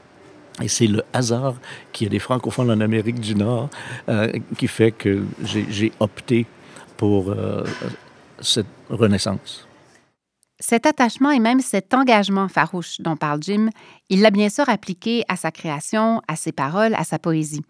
Et 0.62 0.68
c'est 0.68 0.88
le 0.88 1.04
hasard 1.14 1.56
qu'il 1.92 2.06
y 2.06 2.08
a 2.08 2.12
des 2.12 2.20
francophones 2.20 2.70
en 2.70 2.80
Amérique 2.80 3.20
du 3.20 3.36
Nord 3.36 3.70
euh, 4.08 4.32
qui 4.58 4.68
fait 4.68 4.92
que 4.92 5.24
j'ai 5.44 5.92
opté 6.00 6.46
pour 6.96 7.32
euh, 7.32 7.64
cette 8.40 8.68
renaissance. 8.90 9.68
Cet 10.60 10.86
attachement 10.86 11.32
et 11.32 11.40
même 11.40 11.60
cet 11.60 11.94
engagement 11.94 12.48
farouche 12.48 13.02
dont 13.02 13.18
parle 13.18 13.42
Jim, 13.42 13.70
il 14.10 14.22
l'a 14.22 14.30
bien 14.30 14.50
sûr 14.50 14.70
appliqué 14.70 15.24
à 15.28 15.36
sa 15.36 15.52
création, 15.52 16.22
à 16.28 16.36
ses 16.36 16.52
paroles, 16.52 16.94
à 16.94 17.04
sa 17.04 17.18
poésie. 17.18 17.64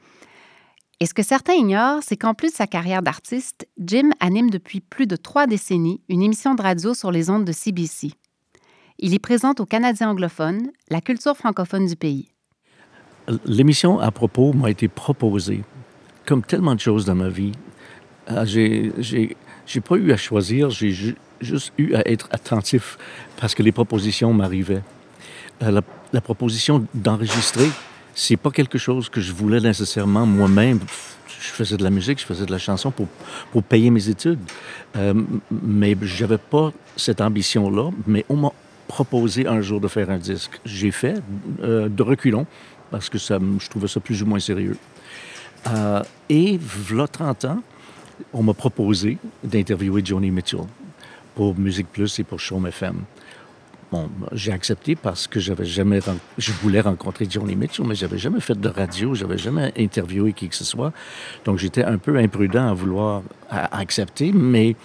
Et 1.04 1.06
ce 1.06 1.14
que 1.14 1.22
certains 1.22 1.56
ignorent, 1.56 2.02
c'est 2.02 2.16
qu'en 2.16 2.34
plus 2.34 2.52
de 2.52 2.56
sa 2.56 2.66
carrière 2.66 3.02
d'artiste, 3.02 3.68
Jim 3.78 4.12
anime 4.22 4.50
depuis 4.50 4.80
plus 4.80 5.06
de 5.06 5.18
trois 5.18 5.48
décennies 5.48 6.00
une 6.08 6.22
émission 6.22 6.56
de 6.56 6.62
radio 6.62 6.94
sur 6.94 7.12
les 7.12 7.30
ondes 7.30 7.44
de 7.44 7.52
CBC. 7.52 8.14
Il 9.00 9.14
y 9.14 9.20
présente 9.20 9.60
aux 9.60 9.66
Canadiens 9.66 10.12
anglophones 10.12 10.72
la 10.90 11.02
culture 11.02 11.36
francophone 11.36 11.88
du 11.88 11.98
pays. 11.98 12.30
L'émission 13.46 14.00
à 14.00 14.12
propos 14.12 14.54
m'a 14.54 14.72
été 14.72 14.88
proposée, 14.88 15.66
comme 16.26 16.42
tellement 16.42 16.74
de 16.74 16.80
choses 16.80 17.04
dans 17.04 17.16
ma 17.16 17.28
vie. 17.28 17.52
Euh, 18.32 18.46
j'ai 18.46 19.82
pas 19.82 19.96
eu 19.96 20.14
à 20.14 20.16
choisir, 20.16 20.70
j'ai 20.70 20.92
ju 20.92 21.18
juste 21.42 21.74
eu 21.78 21.96
à 21.96 22.08
être 22.08 22.30
attentif 22.32 22.98
parce 23.36 23.54
que 23.56 23.62
les 23.62 23.74
propositions 23.74 24.34
m'arrivaient. 24.34 24.84
Euh, 25.64 25.82
la, 26.14 26.22
proposition 26.22 26.88
d'enregistrer, 26.94 27.70
c'est 28.16 28.38
pas 28.38 28.52
quelque 28.52 28.78
chose 28.78 29.10
que 29.10 29.22
je 29.22 29.32
voulais 29.32 29.60
nécessairement 29.60 30.26
moi-même. 30.26 30.80
Je 31.28 31.50
faisais 31.50 31.78
de 31.78 31.84
la 31.84 31.90
musique, 31.90 32.20
je 32.20 32.26
faisais 32.26 32.46
de 32.46 32.52
la 32.52 32.58
chanson 32.58 32.92
pour, 32.92 33.08
pour 33.52 33.64
payer 33.64 33.90
mes 33.90 34.08
études. 34.10 34.40
Euh, 34.96 35.14
mais 35.52 35.96
j'avais 36.02 36.38
pas 36.38 36.72
cette 36.96 37.22
ambition-là, 37.22 37.90
mais 38.08 38.26
on 38.30 38.38
m'a 38.38 38.52
proposé 38.88 39.48
un 39.48 39.62
jour 39.62 39.80
de 39.82 39.88
faire 39.88 40.10
un 40.10 40.18
disque. 40.18 40.60
J'ai 40.66 40.92
fait 40.92 41.22
euh, 41.62 41.90
de 41.90 42.04
reculons 42.04 42.46
parce 42.92 43.10
que 43.10 43.18
ça, 43.18 43.40
je 43.60 43.70
trouvais 43.70 43.88
ça 43.88 44.00
plus 44.00 44.22
ou 44.22 44.26
moins 44.26 44.40
sérieux. 44.40 44.78
Euh, 45.68 46.04
et, 46.30 46.60
voilà 46.62 47.08
30 47.08 47.46
ans, 47.46 47.64
on 48.34 48.44
m'a 48.44 48.54
proposé 48.54 49.18
d'interviewer 49.44 50.02
Johnny 50.04 50.30
Mitchell 50.30 50.62
pour 51.36 51.58
Musique 51.58 51.88
Plus 51.92 52.20
et 52.20 52.24
pour 52.24 52.40
Show 52.40 52.66
FM. 52.66 53.02
J'ai 54.32 54.52
accepté 54.52 54.96
parce 54.96 55.28
que 55.28 55.40
j'avais 55.40 55.66
jamais, 55.66 56.00
je 56.38 56.52
voulais 56.54 56.82
rencontrer 56.82 57.28
Johnny 57.30 57.56
Mitchell, 57.56 57.86
mais 57.86 57.96
j'avais 57.96 58.18
jamais 58.18 58.40
fait 58.40 58.60
de 58.60 58.70
radio, 58.70 59.14
j'avais 59.14 59.38
jamais 59.38 59.74
interviewé 59.78 60.34
qui 60.34 60.50
que 60.50 60.56
ce 60.56 60.64
soit. 60.64 60.92
Donc 61.46 61.58
j'étais 61.58 61.84
un 61.84 61.98
peu 61.98 62.18
imprudent 62.18 62.68
à 62.68 62.74
vouloir 62.74 63.24
à 63.50 63.78
accepter, 63.80 64.32
mais 64.32 64.76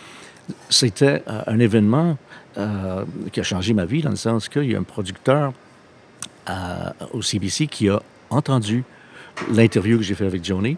c'était 0.71 1.23
euh, 1.29 1.43
un 1.47 1.59
événement 1.59 2.17
euh, 2.57 3.05
qui 3.33 3.41
a 3.41 3.43
changé 3.43 3.75
ma 3.75 3.85
vie 3.85 4.03
dans 4.03 4.11
le 4.11 4.17
sens 4.17 4.49
qu'il 4.49 4.71
y 4.71 4.75
a 4.75 4.79
un 4.79 4.83
producteur 4.83 5.53
euh, 6.49 6.91
au 7.13 7.23
CBC 7.23 7.67
qui 7.67 7.89
a 7.89 8.01
entendu 8.31 8.85
l'interview 9.53 9.99
que 9.99 10.05
j'ai 10.05 10.15
fait 10.15 10.27
avec 10.27 10.45
Johnny 10.45 10.77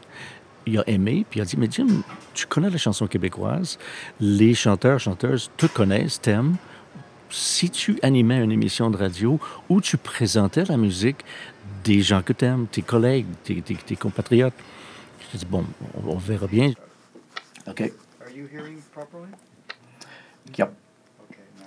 il 0.67 0.79
a 0.79 0.89
aimé, 0.89 1.25
puis 1.29 1.41
il 1.41 1.43
a 1.43 1.47
dit, 1.47 1.57
mais 1.57 1.69
Jim, 1.71 1.87
tu 2.35 2.47
connais 2.47 2.71
la 2.71 2.79
chanson 2.79 3.07
québécoise, 3.07 3.79
les 4.21 4.55
chanteurs, 4.55 4.99
chanteuses 5.01 5.51
te 5.57 5.67
connaissent, 5.67 6.21
t'aiment. 6.21 6.57
Si 7.31 7.71
tu 7.71 7.99
animais 8.03 8.43
une 8.43 8.51
émission 8.51 8.91
de 8.91 8.97
radio 8.97 9.39
où 9.69 9.81
tu 9.81 9.97
présentais 9.97 10.65
la 10.65 10.77
musique 10.77 11.25
des 11.85 12.03
gens 12.03 12.23
que 12.23 12.33
t'aimes, 12.33 12.67
tes 12.67 12.83
collègues, 12.83 13.27
tes, 13.45 13.63
tes, 13.63 13.77
tes 13.77 13.97
compatriotes, 13.97 14.55
j'ai 15.33 15.39
dit, 15.39 15.47
bon, 15.47 15.65
on, 15.95 16.11
on, 16.11 16.17
verra 16.17 16.49
bien. 16.49 16.73
OK. 17.69 17.93
Are 18.21 18.31
you 18.35 18.47
hearing 18.53 18.83
properly? 18.93 19.29
Yep. 20.59 20.73
Okay, 21.31 21.43
now. 21.59 21.67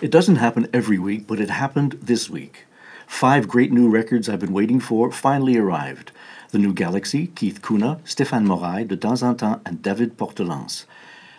It 0.00 0.10
doesn't 0.10 0.36
happen 0.36 0.68
every 0.72 0.98
week, 0.98 1.26
but 1.26 1.38
it 1.38 1.50
happened 1.50 1.98
this 2.02 2.30
week. 2.30 2.66
Five 3.06 3.46
great 3.46 3.72
new 3.72 3.90
records 3.90 4.28
I've 4.28 4.40
been 4.40 4.54
waiting 4.54 4.80
for 4.80 5.12
finally 5.12 5.58
arrived. 5.58 6.12
The 6.50 6.58
New 6.58 6.72
Galaxy, 6.72 7.26
Keith 7.34 7.60
Kuna, 7.60 7.98
Stéphane 8.04 8.44
Moraille, 8.44 8.86
De 8.86 8.96
Temps 8.96 9.22
en 9.22 9.34
Temps, 9.34 9.60
and 9.66 9.82
David 9.82 10.16
Portelance. 10.16 10.86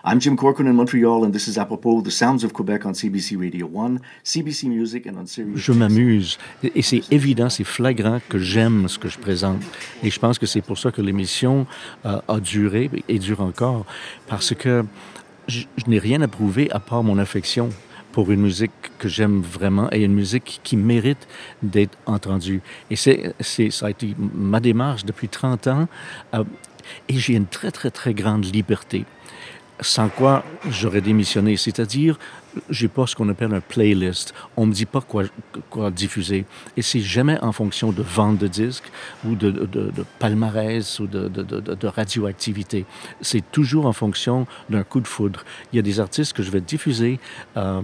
I'm 0.10 0.22
Jim 0.22 0.38
Corcoran 0.38 0.70
in 0.70 0.76
Montreal, 0.78 1.26
and 1.26 1.34
this 1.34 1.50
is 1.50 1.58
apropos 1.58 2.02
the 2.02 2.12
sounds 2.12 2.46
of 2.46 2.54
Quebec 2.54 2.86
on 2.86 2.94
CBC 2.94 3.38
Radio 3.38 3.68
1, 3.68 4.00
CBC 4.24 4.70
Music, 4.70 5.06
and 5.06 5.18
on 5.18 5.28
Sirius. 5.28 5.60
Je 5.60 5.74
m'amuse, 5.74 6.38
et 6.64 6.82
c'est 6.82 7.02
évident, 7.12 7.50
c'est 7.50 7.66
flagrant 7.66 8.22
que 8.30 8.40
j'aime 8.40 8.88
ce 8.88 8.98
que 8.98 9.10
je 9.10 9.20
présente. 9.20 9.62
Et 10.04 10.10
je 10.10 10.18
pense 10.18 10.40
que 10.40 10.46
c'est 10.46 10.62
pour 10.62 10.78
ça 10.78 10.94
que 10.94 11.02
l'émission 11.02 11.68
euh, 12.06 12.22
a 12.26 12.40
duré 12.40 12.90
et 13.10 13.20
dure 13.20 13.42
encore, 13.42 13.86
parce 14.28 14.54
que 14.56 14.86
je, 15.50 15.66
je 15.76 15.90
n'ai 15.90 16.00
rien 16.00 16.22
à 16.22 16.30
prouver 16.30 16.72
à 16.72 16.80
part 16.80 17.04
mon 17.04 17.18
affection 17.18 17.70
pour 18.14 18.32
une 18.32 18.40
musique 18.40 18.72
que 19.00 19.10
j'aime 19.10 19.42
vraiment 19.42 19.90
et 19.92 20.06
une 20.06 20.14
musique 20.14 20.62
qui 20.64 20.78
mérite 20.78 21.28
d'être 21.62 21.98
entendue. 22.06 22.62
Et 22.90 22.96
c'est, 22.96 23.36
c'est, 23.42 23.72
ça 23.72 23.88
a 23.88 23.90
été 23.90 24.16
ma 24.18 24.62
démarche 24.62 25.04
depuis 25.04 25.28
30 25.28 25.68
ans 25.68 25.90
euh, 26.34 26.46
et 27.10 27.18
j'ai 27.18 27.34
une 27.34 27.48
très, 27.48 27.72
très, 27.72 27.92
très 27.92 28.14
grande 28.14 28.46
liberté. 28.46 29.06
Sans 29.80 30.10
quoi 30.10 30.44
j'aurais 30.70 31.02
démissionné. 31.02 31.56
C'est-à-dire, 31.56 32.18
j'ai 32.70 32.88
pas 32.88 33.06
ce 33.06 33.16
qu'on 33.16 33.30
appelle 33.30 33.54
un 33.54 33.62
playlist. 33.62 34.34
On 34.56 34.66
me 34.66 34.74
dit 34.74 34.86
pas 34.86 35.02
quoi, 35.02 35.26
diffuser. 35.92 36.46
Et 36.76 36.82
c'est 36.82 37.00
jamais 37.00 37.40
en 37.42 37.52
fonction 37.52 37.92
de 37.92 38.02
vente 38.02 38.38
de 38.38 38.48
disques 38.48 38.92
ou 39.26 39.36
de, 39.36 39.52
palmarès 40.20 41.00
ou 41.00 41.08
de, 41.08 41.88
radioactivité. 41.88 42.86
C'est 43.22 43.52
toujours 43.52 43.86
en 43.86 43.94
fonction 43.94 44.48
d'un 44.70 44.84
coup 44.84 45.00
de 45.00 45.08
foudre. 45.08 45.44
Il 45.72 45.76
y 45.76 45.80
a 45.80 45.84
des 45.84 46.00
artistes 46.00 46.34
que 46.34 46.44
je 46.44 46.50
vais 46.50 46.62
diffuser 46.62 47.20
euh, 47.56 47.82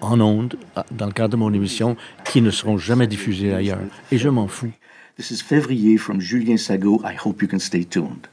en 0.00 0.20
ondes, 0.20 0.56
dans 0.90 1.06
le 1.06 1.12
cadre 1.12 1.30
de 1.30 1.36
mon 1.36 1.52
émission, 1.52 1.96
qui 2.24 2.40
ne 2.40 2.50
seront 2.50 2.78
jamais 2.78 3.06
diffusés 3.06 3.52
ailleurs. 3.52 3.80
Et 4.10 4.18
je 4.18 4.28
m'en 4.28 4.48
fous. 4.48 4.72
This 5.16 5.32
is 5.32 5.42
Février 5.42 5.98
from 5.98 6.20
Julien 6.20 6.56
Sago. 6.56 7.00
I 7.04 7.16
hope 7.16 7.42
you 7.42 7.48
can 7.48 7.58
stay 7.58 7.84
tuned. 7.84 8.28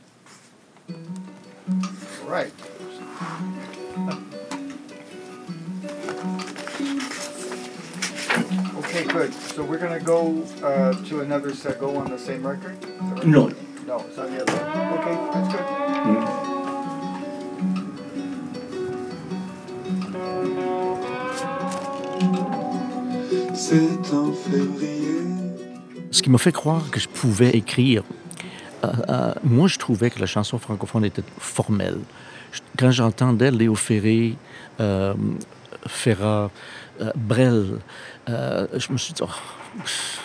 Right. 2.26 2.52
Okay, 8.78 9.04
good. 9.06 9.34
So 9.34 9.64
we're 9.64 9.78
going 9.78 9.98
to 9.98 10.04
go 10.04 10.44
uh, 10.64 10.94
to 11.06 11.22
another 11.22 11.54
Sago 11.54 11.96
on 11.96 12.10
the 12.10 12.20
same 12.20 12.46
record? 12.46 12.78
Right? 12.84 13.26
No. 13.26 13.52
No, 13.86 14.00
it's 14.00 14.18
on 14.18 14.32
the 14.32 14.42
other 14.42 14.54
one. 14.54 15.00
Okay, 15.00 15.16
that's 15.34 15.54
good. 15.54 15.66
Mm-hmm. 15.66 16.46
Ce 26.12 26.22
qui 26.22 26.30
m'a 26.30 26.38
fait 26.38 26.52
croire 26.52 26.90
que 26.92 27.00
je 27.00 27.08
pouvais 27.08 27.50
écrire. 27.50 28.04
Euh, 28.86 28.94
euh, 29.10 29.34
moi, 29.44 29.68
je 29.68 29.78
trouvais 29.78 30.10
que 30.10 30.20
la 30.20 30.26
chanson 30.26 30.58
francophone 30.58 31.06
était 31.06 31.24
formelle. 31.38 32.00
Quand 32.78 32.92
j'entendais 32.92 33.52
Léo 33.52 33.76
Ferré, 33.76 34.36
euh, 34.80 35.14
Ferrat, 35.88 36.50
euh, 37.02 37.12
Brel, 37.16 37.80
euh, 38.30 38.68
je 38.74 38.92
me 38.92 38.98
suis 38.98 39.14
dit, 39.14 39.22
oh, 39.24 39.30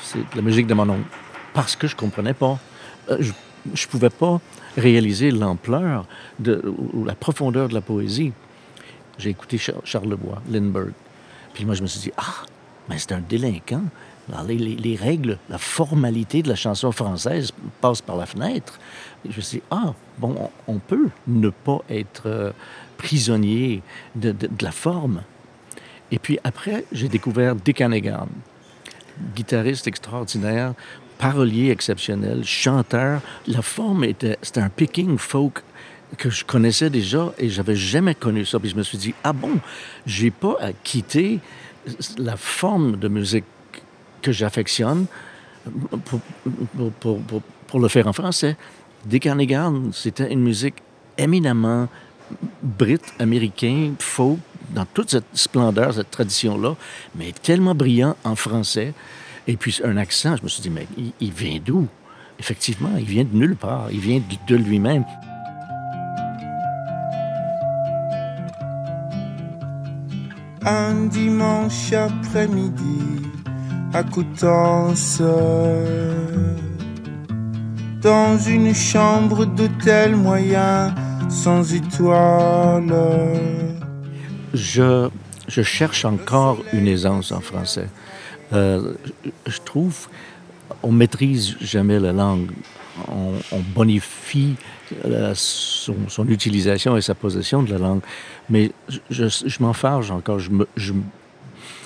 c'est 0.03 0.19
la 0.35 0.43
musique 0.43 0.67
de 0.67 0.75
mon 0.75 0.89
oncle. 0.89 1.09
Parce 1.53 1.75
que 1.77 1.87
je 1.87 1.95
ne 1.95 1.99
comprenais 1.99 2.35
pas. 2.35 2.59
Je 3.09 3.33
ne 3.67 3.91
pouvais 3.91 4.11
pas 4.11 4.41
réaliser 4.77 5.33
l'ampleur 5.33 6.07
ou 6.95 7.05
la 7.05 7.15
profondeur 7.15 7.69
de 7.69 7.75
la 7.75 7.81
poésie. 7.81 8.33
J'ai 9.19 9.31
écouté 9.31 9.59
Charles 9.59 10.09
Lebois, 10.09 10.41
Lindbergh. 10.49 10.93
Puis 11.53 11.65
moi, 11.65 11.75
je 11.75 11.83
me 11.83 11.89
suis 11.89 12.01
dit, 12.01 12.13
ah, 12.17 12.45
mais 12.89 12.99
c'est 12.99 13.13
un 13.13 13.21
délinquant. 13.21 13.83
Les, 14.47 14.57
les, 14.57 14.77
les, 14.77 14.97
règles, 14.97 15.39
la 15.49 15.59
formalité 15.59 16.43
de 16.43 16.49
la 16.49 16.55
chanson 16.55 16.93
française 16.93 17.53
passe 17.81 18.01
par 18.01 18.17
la 18.17 18.27
fenêtre. 18.27 18.79
Je 19.29 19.37
me 19.37 19.41
suis 19.41 19.59
dit, 19.59 19.63
ah, 19.71 19.95
bon, 20.19 20.51
on, 20.67 20.79
peut 20.79 21.09
ne 21.27 21.51
pas 21.51 21.81
être 21.91 22.23
euh, 22.27 22.53
prisonnier 22.97 23.83
de, 24.15 24.35
la 24.61 24.73
forme. 24.73 25.23
Et 26.11 26.19
puis 26.19 26.39
après, 26.45 26.85
j'ai 26.93 27.09
découvert 27.09 27.55
Dick 27.55 27.83
guitariste 29.35 29.87
extraordinaire, 29.87 30.75
parolier 31.19 31.71
exceptionnel, 31.71 32.45
chanteur. 32.45 33.21
La 33.47 33.63
forme 33.63 34.05
était, 34.05 34.39
c'était 34.43 34.61
un 34.61 34.71
picking 34.71 35.19
folk 35.19 35.63
que 36.17 36.31
je 36.31 36.45
connaissais 36.45 36.91
déjà 36.91 37.33
et 37.39 37.49
j'avais 37.49 37.77
jamais 37.77 38.15
connu 38.15 38.45
ça. 38.45 38.59
Puis 38.59 38.71
je 38.71 38.77
me 38.77 38.83
suis 38.83 38.99
dit, 38.99 39.15
ah 39.23 39.33
bon, 39.33 39.59
j'ai 40.07 40.31
pas 40.31 40.57
à 40.61 40.73
quitter 40.73 41.41
la 42.19 42.37
forme 42.37 42.97
de 42.97 43.09
musique 43.09 43.45
que 44.21 44.33
j'affectionne 44.33 45.07
pour, 47.69 47.81
le 47.81 47.89
faire 47.89 48.07
en 48.07 48.13
français. 48.13 48.57
Dick 49.05 49.27
Hannigan, 49.27 49.93
c'était 49.93 50.33
une 50.33 50.41
musique 50.41 50.77
éminemment 51.17 51.89
brit, 52.63 53.01
américain, 53.19 53.93
folk, 53.99 54.39
dans 54.75 54.85
toute 54.85 55.11
cette 55.11 55.25
splendeur, 55.35 55.95
cette 55.95 56.11
tradition-là, 56.11 56.77
mais 57.17 57.33
tellement 57.43 57.75
brillant 57.75 58.17
en 58.25 58.37
français. 58.37 58.95
Et 59.47 59.57
puis 59.57 59.81
un 59.85 59.97
accent, 59.97 60.37
je 60.37 60.43
me 60.43 60.49
suis 60.49 60.63
dit, 60.63 60.71
mais 60.71 60.87
il, 61.21 61.33
vient 61.33 61.59
d'où? 61.65 61.89
Effectivement, 62.39 62.91
il 62.97 63.05
vient 63.05 63.25
de 63.25 63.37
nulle 63.37 63.57
part, 63.57 63.89
il 63.91 64.01
vient 64.01 64.21
de 64.47 64.57
lui-même. 64.57 65.05
Un 70.63 71.07
dimanche 71.07 71.93
après-midi 71.93 73.40
à 73.93 74.03
Coutances, 74.03 75.21
dans 78.03 78.39
une 78.39 78.75
chambre 78.75 79.45
d'hôtel 79.45 80.17
moyen 80.17 80.95
sans 81.29 81.75
étoiles. 81.75 82.95
Je, 84.55 85.09
je 85.49 85.63
cherche 85.63 86.05
encore 86.05 86.59
une 86.73 86.89
aisance 86.89 87.33
en 87.33 87.41
français. 87.41 87.89
Euh, 88.53 88.95
je 89.47 89.59
trouve 89.65 90.09
on 90.83 90.93
maîtrise 90.93 91.57
jamais 91.61 91.99
la 91.99 92.13
langue. 92.13 92.51
On, 93.09 93.61
bonifie 93.75 94.57
euh, 95.07 95.33
son, 95.35 96.29
utilisation 96.29 96.97
et 96.97 97.01
sa 97.01 97.15
possession 97.15 97.63
de 97.63 97.71
la 97.71 97.79
langue. 97.79 98.01
Mais 98.51 98.73
je, 99.09 99.29
je, 99.29 99.63
encore. 100.13 100.39
Je 100.39 100.51
me, 100.51 100.69
je, 100.77 100.93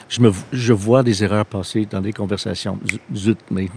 je, 0.09 0.73
vois 0.73 1.03
des 1.03 1.25
erreurs 1.25 1.47
passer 1.47 1.87
dans 1.87 2.01
des 2.01 2.13
conversations. 2.13 2.79
Zut, 3.15 3.39
mais 3.51 3.69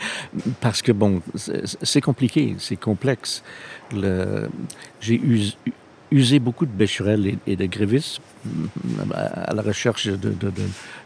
parce 0.60 0.82
que 0.82 0.92
bon, 0.92 1.22
c'est 1.82 2.00
compliqué, 2.00 2.56
c'est 2.58 2.76
complexe. 2.76 3.42
J'ai 5.00 5.20
usé, 6.10 6.38
beaucoup 6.38 6.66
de 6.66 6.72
Becherel 6.72 7.38
et, 7.46 7.56
de 7.56 7.66
Grévis 7.66 8.20
à 9.14 9.54
la 9.54 9.62
recherche 9.62 10.06
de, 10.08 10.34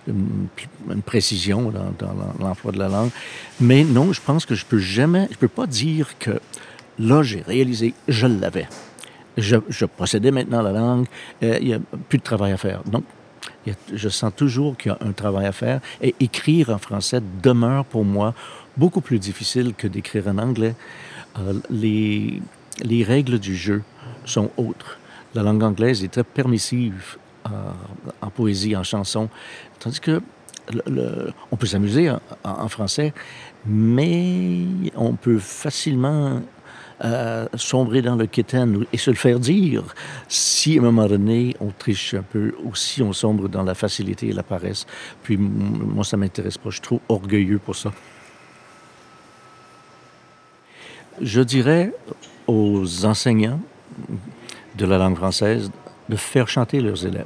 une 0.09 1.03
précision 1.03 1.71
dans, 1.71 2.15
l'emploi 2.39 2.73
de 2.73 2.79
la 2.79 2.89
langue. 2.89 3.11
Mais 3.61 3.85
non, 3.85 4.13
je 4.13 4.21
pense 4.21 4.47
que 4.47 4.55
je 4.55 4.65
peux 4.65 4.79
jamais, 4.79 5.29
je 5.31 5.37
peux 5.37 5.49
pas 5.49 5.67
dire 5.67 6.19
que 6.19 6.39
là, 6.99 7.23
j'ai 7.23 7.43
réalisé, 7.43 7.95
je 8.09 8.27
l'avais. 8.27 8.69
Je, 9.37 9.57
je, 9.69 9.85
possédais 9.85 10.31
maintenant 10.31 10.63
la 10.63 10.73
langue, 10.73 11.07
euh, 11.43 11.59
il 11.61 11.69
n'y 11.69 11.75
a 11.75 11.79
plus 12.09 12.17
de 12.17 12.23
travail 12.23 12.53
à 12.53 12.57
faire. 12.57 12.83
Donc, 12.85 13.05
je 13.93 14.09
sens 14.09 14.33
toujours 14.35 14.77
qu'il 14.77 14.93
y 14.93 14.95
a 14.95 14.99
un 15.07 15.13
travail 15.13 15.47
à 15.47 15.53
faire. 15.53 15.81
Et 16.01 16.15
écrire 16.21 16.71
en 16.71 16.79
français 16.79 17.21
demeure 17.43 17.85
pour 17.85 18.05
moi 18.05 18.35
beaucoup 18.77 19.01
plus 19.01 19.19
difficile 19.19 19.75
que 19.75 19.87
d'écrire 19.87 20.29
en 20.29 20.39
anglais. 20.39 20.75
Euh, 21.39 21.55
les, 21.71 22.41
les 22.83 23.03
règles 23.03 23.39
du 23.39 23.57
jeu 23.57 23.83
sont 24.25 24.51
autres. 24.57 24.99
La 25.35 25.43
langue 25.43 25.63
anglaise 25.63 26.03
est 26.05 26.09
très 26.09 26.25
permissive 26.25 27.17
euh, 27.47 27.51
en 28.23 28.31
poésie, 28.31 28.77
en 28.77 28.83
chanson, 28.83 29.29
tandis 29.79 30.01
que 30.01 30.21
on 31.53 31.57
peut 31.57 31.67
s'amuser 31.67 32.11
en, 32.43 32.69
français, 32.69 33.13
mais 33.65 34.65
on 34.97 35.13
peut 35.13 35.39
facilement 35.39 36.41
euh, 37.05 37.47
sombrer 37.57 38.01
dans 38.01 38.17
le 38.17 38.27
quétaine 38.27 38.87
et 38.91 38.97
se 38.97 39.11
le 39.11 39.17
faire 39.17 39.39
dire 39.39 39.83
si 40.29 40.79
à 40.79 40.81
un 40.81 40.85
moment 40.85 41.07
donné 41.07 41.55
on 41.61 41.71
triche 41.71 42.15
un 42.15 42.23
peu 42.23 42.55
ou 42.65 42.75
si 42.75 43.03
on 43.03 43.13
sombre 43.13 43.49
dans 43.49 43.63
la 43.63 43.75
facilité 43.75 44.29
et 44.29 44.33
la 44.33 44.43
paresse. 44.43 44.87
Puis 45.23 45.37
moi, 45.37 46.05
ça 46.05 46.17
m'intéresse 46.17 46.57
pas. 46.57 46.71
Je 46.71 46.77
suis 46.77 46.83
trop 46.83 47.01
orgueilleux 47.09 47.59
pour 47.59 47.77
ça. 47.77 47.93
Je 51.21 51.43
dirais 51.43 51.93
aux 52.47 53.05
enseignants 53.05 53.61
de 54.77 54.87
la 54.87 54.99
langue 54.99 55.17
française 55.17 55.71
de 56.09 56.17
faire 56.17 56.49
chanter 56.49 56.81
leurs 56.81 57.05
élèves, 57.05 57.25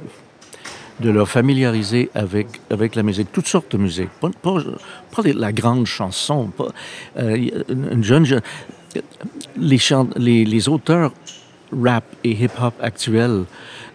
de 0.99 1.09
leur 1.09 1.29
familiariser 1.29 2.09
avec, 2.13 2.47
avec 2.69 2.95
la 2.95 3.03
musique, 3.03 3.31
toutes 3.31 3.47
sortes 3.47 3.71
de 3.71 3.77
musique, 3.77 4.09
pas, 4.19 4.29
pas, 4.41 5.23
la 5.23 5.51
grande 5.51 5.85
chanson, 5.85 6.47
pas, 6.47 6.73
euh, 7.17 7.63
une 7.69 8.03
jeune, 8.03 8.41
les, 9.57 9.79
les, 10.17 10.45
les, 10.45 10.69
auteurs 10.69 11.11
rap 11.71 12.03
et 12.23 12.31
hip-hop 12.31 12.73
actuels 12.81 13.45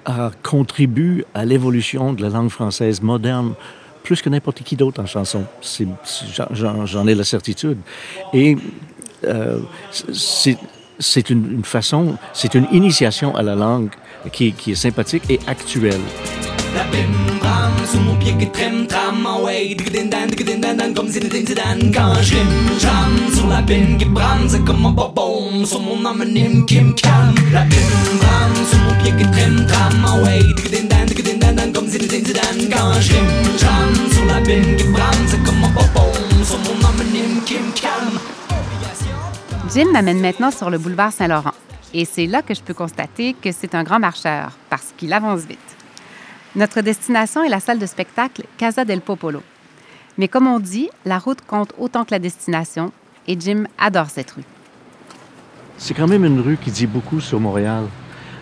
euh, 0.08 0.30
contribuent 0.42 1.24
à 1.34 1.44
l'évolution 1.44 2.12
de 2.12 2.22
la 2.22 2.28
langue 2.28 2.50
française 2.50 3.02
moderne 3.02 3.54
plus 4.02 4.22
que 4.22 4.28
n'importe 4.28 4.62
qui 4.62 4.76
d'autre 4.76 5.02
en 5.02 5.06
chanson. 5.06 5.44
J'en 6.52 7.06
ai 7.08 7.14
la 7.14 7.24
certitude. 7.24 7.78
Et 8.32 8.56
euh, 9.24 9.58
c'est 9.90 11.30
une, 11.30 11.64
façon, 11.64 12.16
c'est 12.32 12.54
une 12.54 12.68
initiation 12.70 13.34
à 13.34 13.42
la 13.42 13.56
langue 13.56 13.90
qui, 14.32 14.54
est 14.68 14.74
sympathique 14.76 15.24
et 15.28 15.40
actuelle. 15.48 16.00
Bam 17.46 17.72
sous 17.90 18.02
mon 18.06 18.16
pied 18.20 18.34
qui 18.38 18.48
trem 18.56 18.86
tram 18.90 19.26
en 19.32 19.38
way. 19.44 19.74
Digdin 19.78 20.08
dan 20.12 20.26
digdin 20.30 20.60
dan 20.64 20.74
dan 20.78 20.90
comme 20.96 21.10
Zinedine 21.14 21.46
Zidane 21.46 21.84
quand 21.94 22.14
je 22.26 22.34
rim 22.34 22.52
jam 22.82 23.10
sur 23.34 23.46
la 23.52 23.60
bim 23.68 23.98
qui 23.98 24.06
brame 24.16 24.46
c'est 24.48 24.64
comme 24.66 24.84
un 24.86 24.94
bobom. 24.98 25.64
Sur 25.70 25.80
mon 25.86 26.04
homonyme 26.04 26.66
qui 26.68 26.80
me 26.80 26.92
calme 26.92 27.34
la 27.52 27.62
bim 27.70 27.92
bam 28.22 28.52
sous 28.70 28.80
mon 28.84 28.94
pied 29.00 29.12
qui 29.18 29.26
trem 29.34 29.54
tram 29.70 29.94
en 30.10 30.16
way. 30.24 30.42
Digdin 30.56 30.86
dan 30.92 31.06
digdin 31.06 31.38
dan 31.42 31.54
dan 31.58 31.72
comme 31.72 31.88
Zinedine 31.88 32.26
Zidane 32.28 32.62
quand 32.72 32.92
je 33.00 33.12
rim 33.14 33.28
jam 33.62 33.90
sur 34.14 34.24
la 34.30 34.40
bim 34.48 34.66
qui 34.78 34.86
brame 34.94 35.22
c'est 35.30 35.42
comme 35.46 35.62
un 35.64 35.72
bobom. 35.78 36.22
Sur 36.48 36.58
mon 36.66 36.76
homonyme 36.88 37.36
qui 37.46 37.54
me 37.54 37.72
calme 37.82 38.18
Jim 39.72 39.88
m'amène 39.92 40.20
maintenant 40.20 40.50
sur 40.50 40.70
le 40.70 40.78
boulevard 40.78 41.12
Saint-Laurent. 41.12 41.56
Et 41.92 42.04
c'est 42.04 42.26
là 42.26 42.42
que 42.42 42.54
je 42.54 42.60
peux 42.60 42.74
constater 42.74 43.34
que 43.34 43.50
c'est 43.52 43.74
un 43.74 43.82
grand 43.82 43.98
marcheur, 43.98 44.52
parce 44.70 44.92
qu'il 44.96 45.12
avance 45.12 45.40
vite. 45.40 45.58
Notre 46.56 46.80
destination 46.80 47.44
est 47.44 47.50
la 47.50 47.60
salle 47.60 47.78
de 47.78 47.84
spectacle 47.84 48.44
Casa 48.56 48.86
del 48.86 49.02
Popolo. 49.02 49.42
Mais 50.16 50.26
comme 50.26 50.46
on 50.46 50.58
dit, 50.58 50.88
la 51.04 51.18
route 51.18 51.42
compte 51.46 51.74
autant 51.78 52.06
que 52.06 52.12
la 52.12 52.18
destination, 52.18 52.92
et 53.28 53.38
Jim 53.38 53.64
adore 53.76 54.08
cette 54.08 54.30
rue. 54.30 54.44
C'est 55.76 55.92
quand 55.92 56.06
même 56.06 56.24
une 56.24 56.40
rue 56.40 56.56
qui 56.56 56.70
dit 56.70 56.86
beaucoup 56.86 57.20
sur 57.20 57.38
Montréal. 57.40 57.84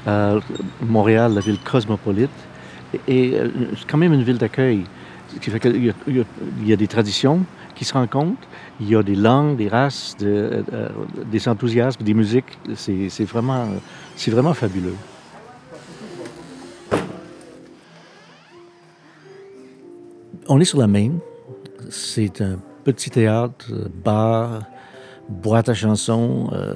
Euh, 0.07 0.41
Montréal, 0.81 1.35
la 1.35 1.41
ville 1.41 1.59
cosmopolite, 1.59 2.31
et, 3.09 3.33
euh, 3.35 3.49
c'est 3.77 3.91
quand 3.91 3.99
même 3.99 4.13
une 4.13 4.23
ville 4.23 4.39
d'accueil. 4.39 4.85
Il, 5.49 6.25
y 6.63 6.73
a 6.73 6.77
des 6.77 6.87
traditions 6.87 7.41
qui 7.75 7.85
se 7.85 7.95
rencontrent, 7.95 8.47
il 8.79 8.89
y 8.89 8.95
a 8.95 9.03
des 9.03 9.17
langues, 9.17 9.57
des 9.57 9.67
races, 9.67 10.17
euh, 10.23 10.63
des 11.27 11.49
enthousiasmes, 11.49 12.05
des 12.05 12.15
musiques. 12.15 12.59
C'est 12.77 13.25
vraiment 13.25 14.55
fabuleux. 14.55 14.95
On 20.47 20.61
est 20.61 20.65
sur 20.65 20.79
la 20.79 20.87
Main. 20.87 21.13
C'est 21.89 22.43
un 22.43 22.59
petit 22.85 23.09
théâtre, 23.09 23.73
bar, 24.05 24.65
boîte 25.29 25.71
à 25.71 25.75
chansons, 25.75 26.51
euh, 26.53 26.75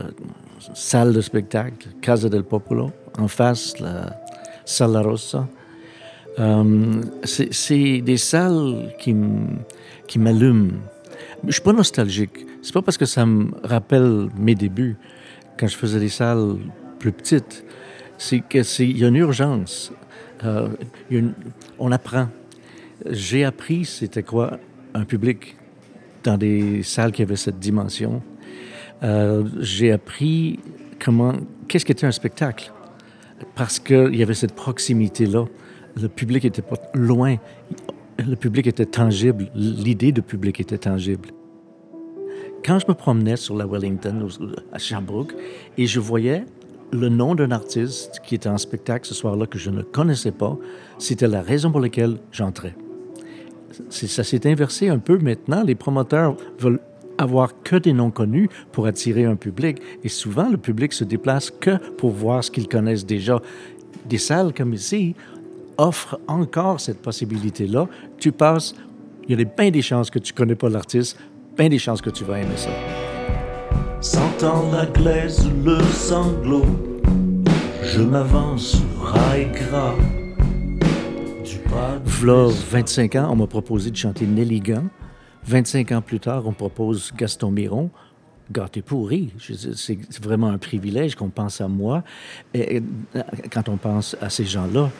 salle 0.72 1.12
de 1.12 1.20
spectacle, 1.20 1.88
Casa 2.00 2.30
del 2.30 2.44
Popolo. 2.44 2.90
En 3.18 3.28
face, 3.28 3.78
la 3.78 4.16
Sala 4.64 5.02
Rossa. 5.02 5.46
Euh, 6.38 7.02
c'est 7.24 8.00
des 8.00 8.16
salles 8.16 8.94
qui, 8.98 9.14
qui 10.06 10.18
m'allument. 10.18 10.72
Je 11.46 11.52
suis 11.52 11.62
pas 11.62 11.72
nostalgique. 11.72 12.46
C'est 12.62 12.72
pas 12.72 12.82
parce 12.82 12.96
que 12.96 13.06
ça 13.06 13.26
me 13.26 13.50
rappelle 13.62 14.28
mes 14.38 14.54
débuts, 14.54 14.96
quand 15.58 15.66
je 15.66 15.76
faisais 15.76 16.00
des 16.00 16.08
salles 16.08 16.56
plus 16.98 17.12
petites. 17.12 17.64
C'est 18.16 18.40
qu'il 18.40 18.98
y 18.98 19.04
a 19.04 19.08
une 19.08 19.16
urgence. 19.16 19.92
Euh, 20.44 20.68
on 21.78 21.92
apprend. 21.92 22.28
J'ai 23.06 23.44
appris 23.44 23.84
c'était 23.84 24.22
quoi 24.22 24.58
un 24.94 25.04
public 25.04 25.56
dans 26.24 26.36
des 26.36 26.82
salles 26.82 27.12
qui 27.12 27.22
avaient 27.22 27.36
cette 27.36 27.58
dimension. 27.58 28.22
Euh, 29.02 29.44
j'ai 29.60 29.92
appris 29.92 30.58
comment, 31.02 31.34
qu'est-ce 31.68 31.84
qu'était 31.84 32.06
un 32.06 32.12
spectacle? 32.12 32.72
Parce 33.54 33.78
qu'il 33.78 34.16
y 34.16 34.22
avait 34.22 34.34
cette 34.34 34.54
proximité-là. 34.54 35.44
Le 36.00 36.08
public 36.08 36.44
était 36.44 36.62
pas 36.62 36.76
loin 36.94 37.36
le 38.26 38.36
public 38.36 38.66
était 38.66 38.86
tangible, 38.86 39.50
l'idée 39.54 40.12
de 40.12 40.20
public 40.20 40.60
était 40.60 40.78
tangible. 40.78 41.30
Quand 42.64 42.78
je 42.78 42.86
me 42.88 42.94
promenais 42.94 43.36
sur 43.36 43.56
la 43.56 43.66
Wellington, 43.66 44.28
à 44.72 44.78
Sherbrooke, 44.78 45.34
et 45.76 45.86
je 45.86 46.00
voyais 46.00 46.44
le 46.90 47.08
nom 47.08 47.34
d'un 47.34 47.52
artiste 47.52 48.20
qui 48.24 48.34
était 48.34 48.48
en 48.48 48.58
spectacle 48.58 49.06
ce 49.06 49.14
soir-là 49.14 49.46
que 49.46 49.58
je 49.58 49.70
ne 49.70 49.82
connaissais 49.82 50.32
pas, 50.32 50.56
c'était 50.98 51.28
la 51.28 51.42
raison 51.42 51.70
pour 51.70 51.80
laquelle 51.80 52.18
j'entrais. 52.32 52.74
Ça 53.90 54.24
s'est 54.24 54.46
inversé 54.46 54.88
un 54.88 54.98
peu 54.98 55.18
maintenant. 55.18 55.62
Les 55.62 55.74
promoteurs 55.74 56.36
veulent 56.58 56.80
avoir 57.18 57.62
que 57.62 57.76
des 57.76 57.92
noms 57.92 58.10
connus 58.10 58.48
pour 58.72 58.86
attirer 58.86 59.24
un 59.24 59.36
public. 59.36 59.78
Et 60.04 60.08
souvent, 60.08 60.48
le 60.48 60.56
public 60.56 60.92
se 60.92 61.04
déplace 61.04 61.50
que 61.50 61.76
pour 61.96 62.10
voir 62.10 62.42
ce 62.44 62.50
qu'ils 62.50 62.68
connaissent 62.68 63.06
déjà. 63.06 63.42
Des 64.08 64.18
salles 64.18 64.54
comme 64.54 64.72
ici, 64.72 65.14
offre 65.76 66.18
encore 66.26 66.80
cette 66.80 67.02
possibilité-là. 67.02 67.88
Tu 68.18 68.32
passes, 68.32 68.74
il 69.28 69.38
y 69.38 69.42
a 69.42 69.44
bien 69.44 69.70
des 69.70 69.82
chances 69.82 70.10
que 70.10 70.18
tu 70.18 70.32
connais 70.32 70.54
pas 70.54 70.68
l'artiste, 70.68 71.18
bien 71.56 71.68
des 71.68 71.78
chances 71.78 72.00
que 72.00 72.10
tu 72.10 72.24
vas 72.24 72.40
aimer 72.40 72.56
ça. 72.56 72.70
Sentant 74.00 74.70
la 74.72 74.86
glaise, 74.86 75.48
le 75.64 75.80
sanglot, 75.92 76.64
Je 77.82 78.02
m'avance, 78.02 78.76
et 79.36 79.46
gras. 79.46 79.94
V'là 82.04 82.48
25 82.48 83.16
ans, 83.16 83.28
on 83.30 83.36
m'a 83.36 83.46
proposé 83.46 83.90
de 83.90 83.96
chanter 83.96 84.26
Nelligan. 84.26 84.84
25 85.44 85.92
ans 85.92 86.02
plus 86.02 86.20
tard, 86.20 86.46
on 86.46 86.52
propose 86.52 87.12
Gaston 87.16 87.50
Miron. 87.50 87.90
Gâté 88.50 88.80
pourri. 88.80 89.32
C'est 89.74 90.22
vraiment 90.22 90.48
un 90.48 90.58
privilège 90.58 91.14
qu'on 91.14 91.28
pense 91.28 91.60
à 91.60 91.68
moi 91.68 92.02
quand 93.52 93.68
on 93.68 93.76
pense 93.76 94.16
à 94.22 94.30
ces 94.30 94.44
gens-là. 94.44 94.90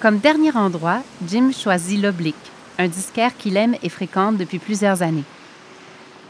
Comme 0.00 0.18
dernier 0.18 0.56
endroit, 0.56 1.02
Jim 1.28 1.50
choisit 1.52 2.00
l'Oblique, 2.00 2.34
un 2.78 2.88
disquaire 2.88 3.36
qu'il 3.36 3.58
aime 3.58 3.76
et 3.82 3.90
fréquente 3.90 4.38
depuis 4.38 4.58
plusieurs 4.58 5.02
années. 5.02 5.24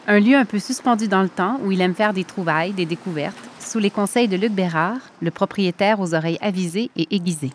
Un 0.09 0.19
lieu 0.19 0.35
un 0.35 0.45
peu 0.45 0.59
suspendu 0.59 1.07
dans 1.07 1.23
le 1.23 1.29
temps 1.29 1.61
où 1.65 1.71
il 1.71 1.81
aime 1.81 1.95
faire 1.95 2.13
des 2.13 2.25
trouvailles, 2.25 2.73
des 2.73 2.87
découvertes, 2.87 3.50
sous 3.71 3.79
les 3.79 3.91
conseils 3.91 4.27
de 4.27 4.37
Luc 4.37 4.51
Bérard, 4.53 4.99
le 5.23 5.31
propriétaire 5.31 6.01
aux 6.01 6.13
oreilles 6.13 6.39
avisées 6.41 6.91
et 6.97 7.07
aiguisées. 7.15 7.53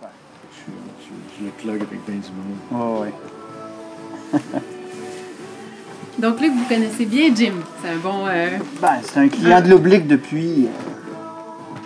Je, 1.38 1.44
le 1.44 1.52
plug 1.52 1.82
avec 1.82 2.00
ben 2.08 2.22
du 2.22 2.30
monde. 2.32 2.58
Oh, 2.72 3.04
ouais. 3.04 4.40
Donc 6.20 6.40
Luc, 6.40 6.54
vous 6.54 6.64
connaissez 6.70 7.06
bien 7.06 7.36
Jim. 7.36 7.56
C'est 7.82 7.90
un 7.90 7.98
bon... 7.98 8.26
euh, 8.28 8.58
Ben, 8.82 9.02
c'est 9.04 9.20
un 9.20 9.28
client 9.28 9.60
de 9.60 9.68
l'oblique 9.68 10.08
depuis 10.08 10.68
euh, 10.68 10.70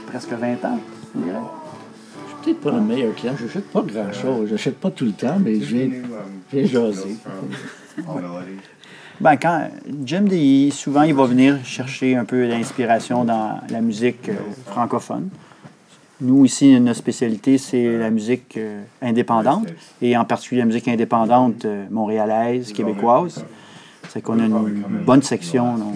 presque 0.06 0.30
20 0.32 0.64
ans, 0.64 0.80
je 1.16 1.22
dirais. 1.22 1.40
Je 2.28 2.30
suis 2.30 2.38
peut-être 2.44 2.62
pas 2.62 2.72
le 2.72 2.82
meilleur 2.82 3.16
client. 3.16 3.34
Je 3.36 3.46
n'achète 3.46 3.72
pas 3.72 3.82
grand-chose. 3.82 4.46
Je 4.46 4.52
n'achète 4.52 4.78
pas 4.78 4.92
tout 4.92 5.06
le 5.06 5.14
temps, 5.14 5.40
mais 5.44 5.60
je 5.60 5.76
viens 5.76 6.68
jaser. 6.68 7.18
Ben, 9.22 9.36
quand 9.36 9.68
Jim, 10.06 10.26
il- 10.32 10.72
souvent, 10.72 11.02
il 11.04 11.14
va 11.14 11.26
venir 11.26 11.58
chercher 11.66 12.16
un 12.16 12.24
peu 12.26 12.48
d'inspiration 12.48 13.26
dans 13.26 13.60
la 13.70 13.82
musique 13.82 14.30
euh, 14.30 14.36
francophone. 14.68 15.30
Nous, 16.22 16.46
ici, 16.46 16.80
notre 16.80 17.00
spécialité, 17.00 17.58
c'est 17.58 17.98
la 17.98 18.10
musique 18.12 18.56
euh, 18.58 18.82
indépendante, 19.02 19.68
et 20.02 20.16
en 20.16 20.24
particulier 20.26 20.62
la 20.62 20.68
musique 20.68 20.88
indépendante 20.88 21.66
euh, 21.66 21.86
montréalaise, 21.92 22.72
québécoise. 22.72 23.44
C'est 24.08 24.22
qu'on 24.22 24.40
a 24.40 24.46
une 24.46 24.82
bonne 25.06 25.22
section 25.22 25.76
donc, 25.78 25.94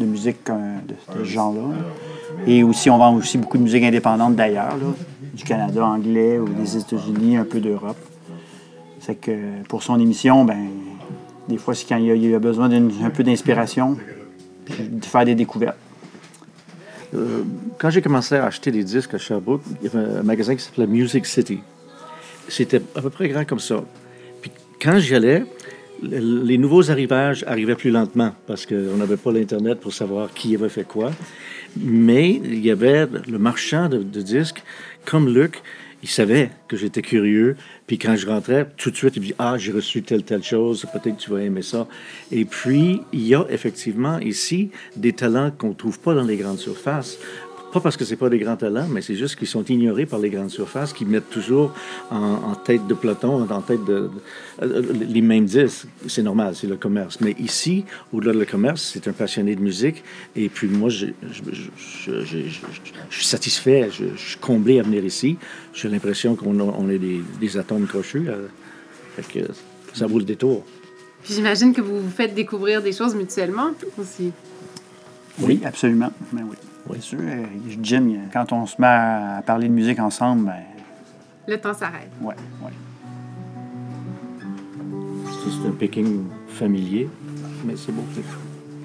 de 0.00 0.06
musique 0.06 0.46
de, 0.46 0.94
de 0.94 0.94
ce 1.18 1.24
genre-là. 1.24 1.76
Et 2.46 2.62
aussi, 2.64 2.88
on 2.90 2.98
vend 2.98 3.14
aussi 3.14 3.36
beaucoup 3.38 3.58
de 3.58 3.62
musique 3.62 3.84
indépendante 3.84 4.34
d'ailleurs, 4.36 4.74
du 5.34 5.44
Canada 5.44 5.84
anglais 5.86 6.38
ou 6.38 6.48
des 6.48 6.76
États-Unis, 6.78 7.36
un 7.36 7.44
peu 7.44 7.60
d'Europe. 7.60 7.96
C'est 9.00 9.14
que 9.14 9.62
pour 9.68 9.82
son 9.82 10.00
émission, 10.00 10.44
ben, 10.44 10.66
des 11.48 11.56
fois, 11.56 11.74
c'est 11.74 11.86
quand 11.88 11.96
il 11.96 12.06
y 12.24 12.34
a, 12.34 12.38
besoin 12.38 12.68
d'un 12.68 12.88
un 13.02 13.10
peu 13.10 13.22
d'inspiration, 13.24 13.96
de 14.78 15.04
faire 15.04 15.24
des 15.24 15.34
découvertes. 15.34 15.76
Euh, 17.14 17.42
quand 17.78 17.88
j'ai 17.90 18.02
commencé 18.02 18.34
à 18.34 18.46
acheter 18.46 18.70
des 18.70 18.84
disques 18.84 19.14
à 19.14 19.18
Sherbrooke, 19.18 19.62
il 19.80 19.90
y 19.90 19.96
avait 19.96 20.18
un 20.18 20.22
magasin 20.22 20.54
qui 20.54 20.62
s'appelait 20.62 20.86
Music 20.86 21.24
City. 21.24 21.60
C'était 22.48 22.82
à 22.94 23.00
peu 23.00 23.08
près 23.10 23.28
grand 23.28 23.46
comme 23.46 23.60
ça. 23.60 23.82
Puis 24.42 24.50
quand 24.80 24.98
j'y 24.98 25.14
allais, 25.14 25.44
le- 26.02 26.42
les 26.44 26.58
nouveaux 26.58 26.90
arrivages 26.90 27.44
arrivaient 27.46 27.76
plus 27.76 27.90
lentement 27.90 28.32
parce 28.46 28.66
qu'on 28.66 28.96
n'avait 28.98 29.16
pas 29.16 29.32
l'Internet 29.32 29.80
pour 29.80 29.94
savoir 29.94 30.32
qui 30.34 30.54
avait 30.54 30.68
fait 30.68 30.86
quoi. 30.86 31.10
Mais 31.78 32.30
il 32.44 32.64
y 32.64 32.70
avait 32.70 33.06
le 33.26 33.38
marchand 33.38 33.88
de, 33.88 33.98
de 33.98 34.20
disques, 34.20 34.62
comme 35.06 35.32
Luc, 35.32 35.62
il 36.02 36.08
savait 36.08 36.50
que 36.68 36.76
j'étais 36.76 37.02
curieux. 37.02 37.56
Puis 37.86 37.98
quand 37.98 38.16
je 38.16 38.26
rentrais, 38.26 38.66
tout 38.76 38.90
de 38.90 38.96
suite, 38.96 39.16
il 39.16 39.22
me 39.22 39.26
dit 39.26 39.34
Ah, 39.38 39.56
j'ai 39.58 39.72
reçu 39.72 40.02
telle, 40.02 40.22
telle 40.22 40.42
chose, 40.42 40.86
peut-être 40.92 41.16
tu 41.16 41.30
vas 41.30 41.42
aimer 41.42 41.62
ça. 41.62 41.86
Et 42.30 42.44
puis, 42.44 43.02
il 43.12 43.26
y 43.26 43.34
a 43.34 43.44
effectivement 43.50 44.18
ici 44.18 44.70
des 44.96 45.12
talents 45.12 45.50
qu'on 45.50 45.70
ne 45.70 45.74
trouve 45.74 45.98
pas 45.98 46.14
dans 46.14 46.24
les 46.24 46.36
grandes 46.36 46.58
surfaces. 46.58 47.18
Pas 47.72 47.80
parce 47.80 47.98
que 47.98 48.04
c'est 48.06 48.16
pas 48.16 48.30
des 48.30 48.38
grands 48.38 48.56
talents, 48.56 48.86
mais 48.88 49.02
c'est 49.02 49.14
juste 49.14 49.36
qu'ils 49.36 49.46
sont 49.46 49.62
ignorés 49.64 50.06
par 50.06 50.18
les 50.18 50.30
grandes 50.30 50.48
surfaces 50.50 50.94
qui 50.94 51.04
mettent 51.04 51.28
toujours 51.28 51.74
en, 52.10 52.16
en 52.16 52.54
tête 52.54 52.86
de 52.86 52.94
peloton, 52.94 53.46
en 53.48 53.60
tête 53.60 53.84
de, 53.84 54.08
de- 54.08 54.10
euh, 54.62 54.82
les 55.06 55.20
mêmes 55.20 55.44
disques. 55.44 55.86
C'est 56.06 56.22
normal, 56.22 56.54
c'est 56.56 56.66
le 56.66 56.76
commerce. 56.76 57.20
Mais 57.20 57.32
ici, 57.38 57.84
au-delà 58.12 58.32
de 58.32 58.38
le 58.38 58.46
commerce, 58.46 58.90
c'est 58.94 59.06
un 59.06 59.12
passionné 59.12 59.54
de 59.54 59.60
musique. 59.60 60.02
Et 60.34 60.48
puis 60.48 60.66
moi, 60.66 60.88
je, 60.88 61.08
je, 61.30 61.42
je- 61.52 61.70
je- 62.14 62.24
je- 62.24 62.38
je- 62.48 62.60
je 63.10 63.16
suis 63.16 63.26
satisfait, 63.26 63.90
je, 63.92 64.04
je 64.16 64.28
suis 64.30 64.38
comblé 64.38 64.80
à 64.80 64.82
venir 64.82 65.04
ici. 65.04 65.36
J'ai 65.74 65.90
l'impression 65.90 66.36
qu'on 66.36 66.58
a- 66.60 66.74
on 66.78 66.88
est 66.88 66.98
des, 66.98 67.20
des 67.38 67.56
atomes 67.58 67.86
crochus. 67.86 68.20
là. 68.24 68.34
Fait 69.16 69.40
que 69.40 69.46
ça 69.92 70.06
vaut 70.06 70.18
le 70.18 70.24
détour. 70.24 70.64
Puis 71.22 71.34
j'imagine 71.34 71.74
que 71.74 71.82
vous 71.82 72.00
vous 72.00 72.10
faites 72.10 72.34
découvrir 72.34 72.80
des 72.80 72.92
choses 72.92 73.14
mutuellement 73.14 73.72
aussi. 73.98 74.32
Oui, 75.40 75.60
absolument. 75.64 76.10
Ben 76.32 76.46
oui. 76.48 76.56
Oui. 76.88 77.00
Sûr. 77.00 77.18
euh, 77.20 77.44
Jim, 77.82 78.14
quand 78.32 78.52
on 78.52 78.66
se 78.66 78.80
met 78.80 78.86
à 78.86 79.42
parler 79.44 79.68
de 79.68 79.72
musique 79.74 79.98
ensemble, 80.00 80.46
ben, 80.46 80.54
Le 81.46 81.58
temps 81.60 81.74
s'arrête. 81.74 82.10
ouais, 82.22 82.34
ouais. 82.62 82.72
C'est 85.60 85.68
un 85.68 85.72
picking 85.72 86.24
familier, 86.48 87.08
mais 87.64 87.74
c'est 87.76 87.92
beau. 87.92 88.04
c'est- 88.14 88.22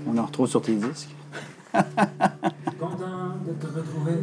On 0.08 0.18
en 0.18 0.26
retrouve 0.26 0.48
sur 0.48 0.62
tes 0.62 0.76
disques. 0.76 1.10
Content 1.74 3.38
de 3.46 3.52
te 3.54 3.68
retrouver. 3.68 4.18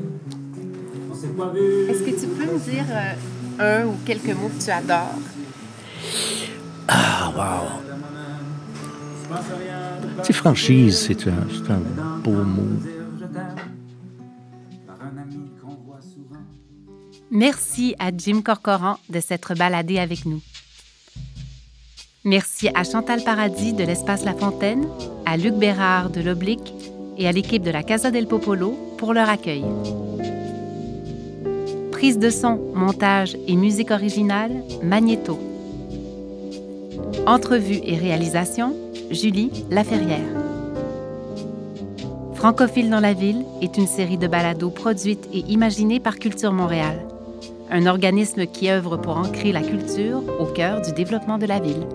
On 1.10 1.14
s'est 1.14 1.28
pas 1.28 1.48
vu. 1.50 1.88
Est-ce 1.90 2.02
que 2.02 2.10
tu 2.20 2.26
peux 2.28 2.52
me 2.52 2.58
dire 2.58 2.84
euh, 2.90 3.82
un 3.82 3.86
ou 3.86 3.94
quelques 4.04 4.34
mots 4.34 4.48
que 4.48 4.62
tu 4.62 4.70
adores? 4.70 5.14
Ah, 6.88 7.30
wow! 7.36 7.68
Tu 10.22 10.26
sais, 10.26 10.32
franchise, 10.32 10.98
c'est 11.06 11.26
un, 11.28 11.32
c'est 11.52 11.70
un 11.72 11.80
beau 12.22 12.32
mot. 12.32 12.62
Merci 17.30 17.94
à 18.00 18.10
Jim 18.16 18.42
Corcoran 18.42 18.96
de 19.08 19.20
s'être 19.20 19.54
baladé 19.54 19.98
avec 19.98 20.26
nous. 20.26 20.40
Merci 22.24 22.68
à 22.74 22.82
Chantal 22.82 23.22
Paradis 23.22 23.72
de 23.72 23.84
l'Espace 23.84 24.24
La 24.24 24.34
Fontaine, 24.34 24.86
à 25.24 25.36
Luc 25.36 25.54
Bérard 25.54 26.10
de 26.10 26.20
l'Oblique 26.20 26.74
et 27.16 27.28
à 27.28 27.32
l'équipe 27.32 27.62
de 27.62 27.70
la 27.70 27.82
Casa 27.82 28.10
del 28.10 28.26
Popolo 28.26 28.76
pour 28.98 29.14
leur 29.14 29.28
accueil. 29.28 29.64
Prise 31.92 32.18
de 32.18 32.30
son, 32.30 32.56
montage 32.74 33.36
et 33.46 33.56
musique 33.56 33.90
originale, 33.90 34.64
Magnéto. 34.82 35.38
Entrevue 37.26 37.80
et 37.84 37.96
réalisation, 37.96 38.74
Julie 39.10 39.50
Laferrière. 39.70 40.40
Francophile 42.34 42.90
dans 42.90 43.00
la 43.00 43.12
ville 43.12 43.44
est 43.60 43.76
une 43.76 43.86
série 43.86 44.16
de 44.16 44.26
balados 44.26 44.70
produite 44.70 45.28
et 45.32 45.40
imaginée 45.40 46.00
par 46.00 46.18
Culture 46.18 46.52
Montréal, 46.52 47.06
un 47.70 47.86
organisme 47.86 48.46
qui 48.46 48.70
œuvre 48.70 48.96
pour 48.96 49.16
ancrer 49.16 49.52
la 49.52 49.62
culture 49.62 50.22
au 50.40 50.46
cœur 50.46 50.82
du 50.82 50.92
développement 50.92 51.38
de 51.38 51.46
la 51.46 51.60
ville. 51.60 51.86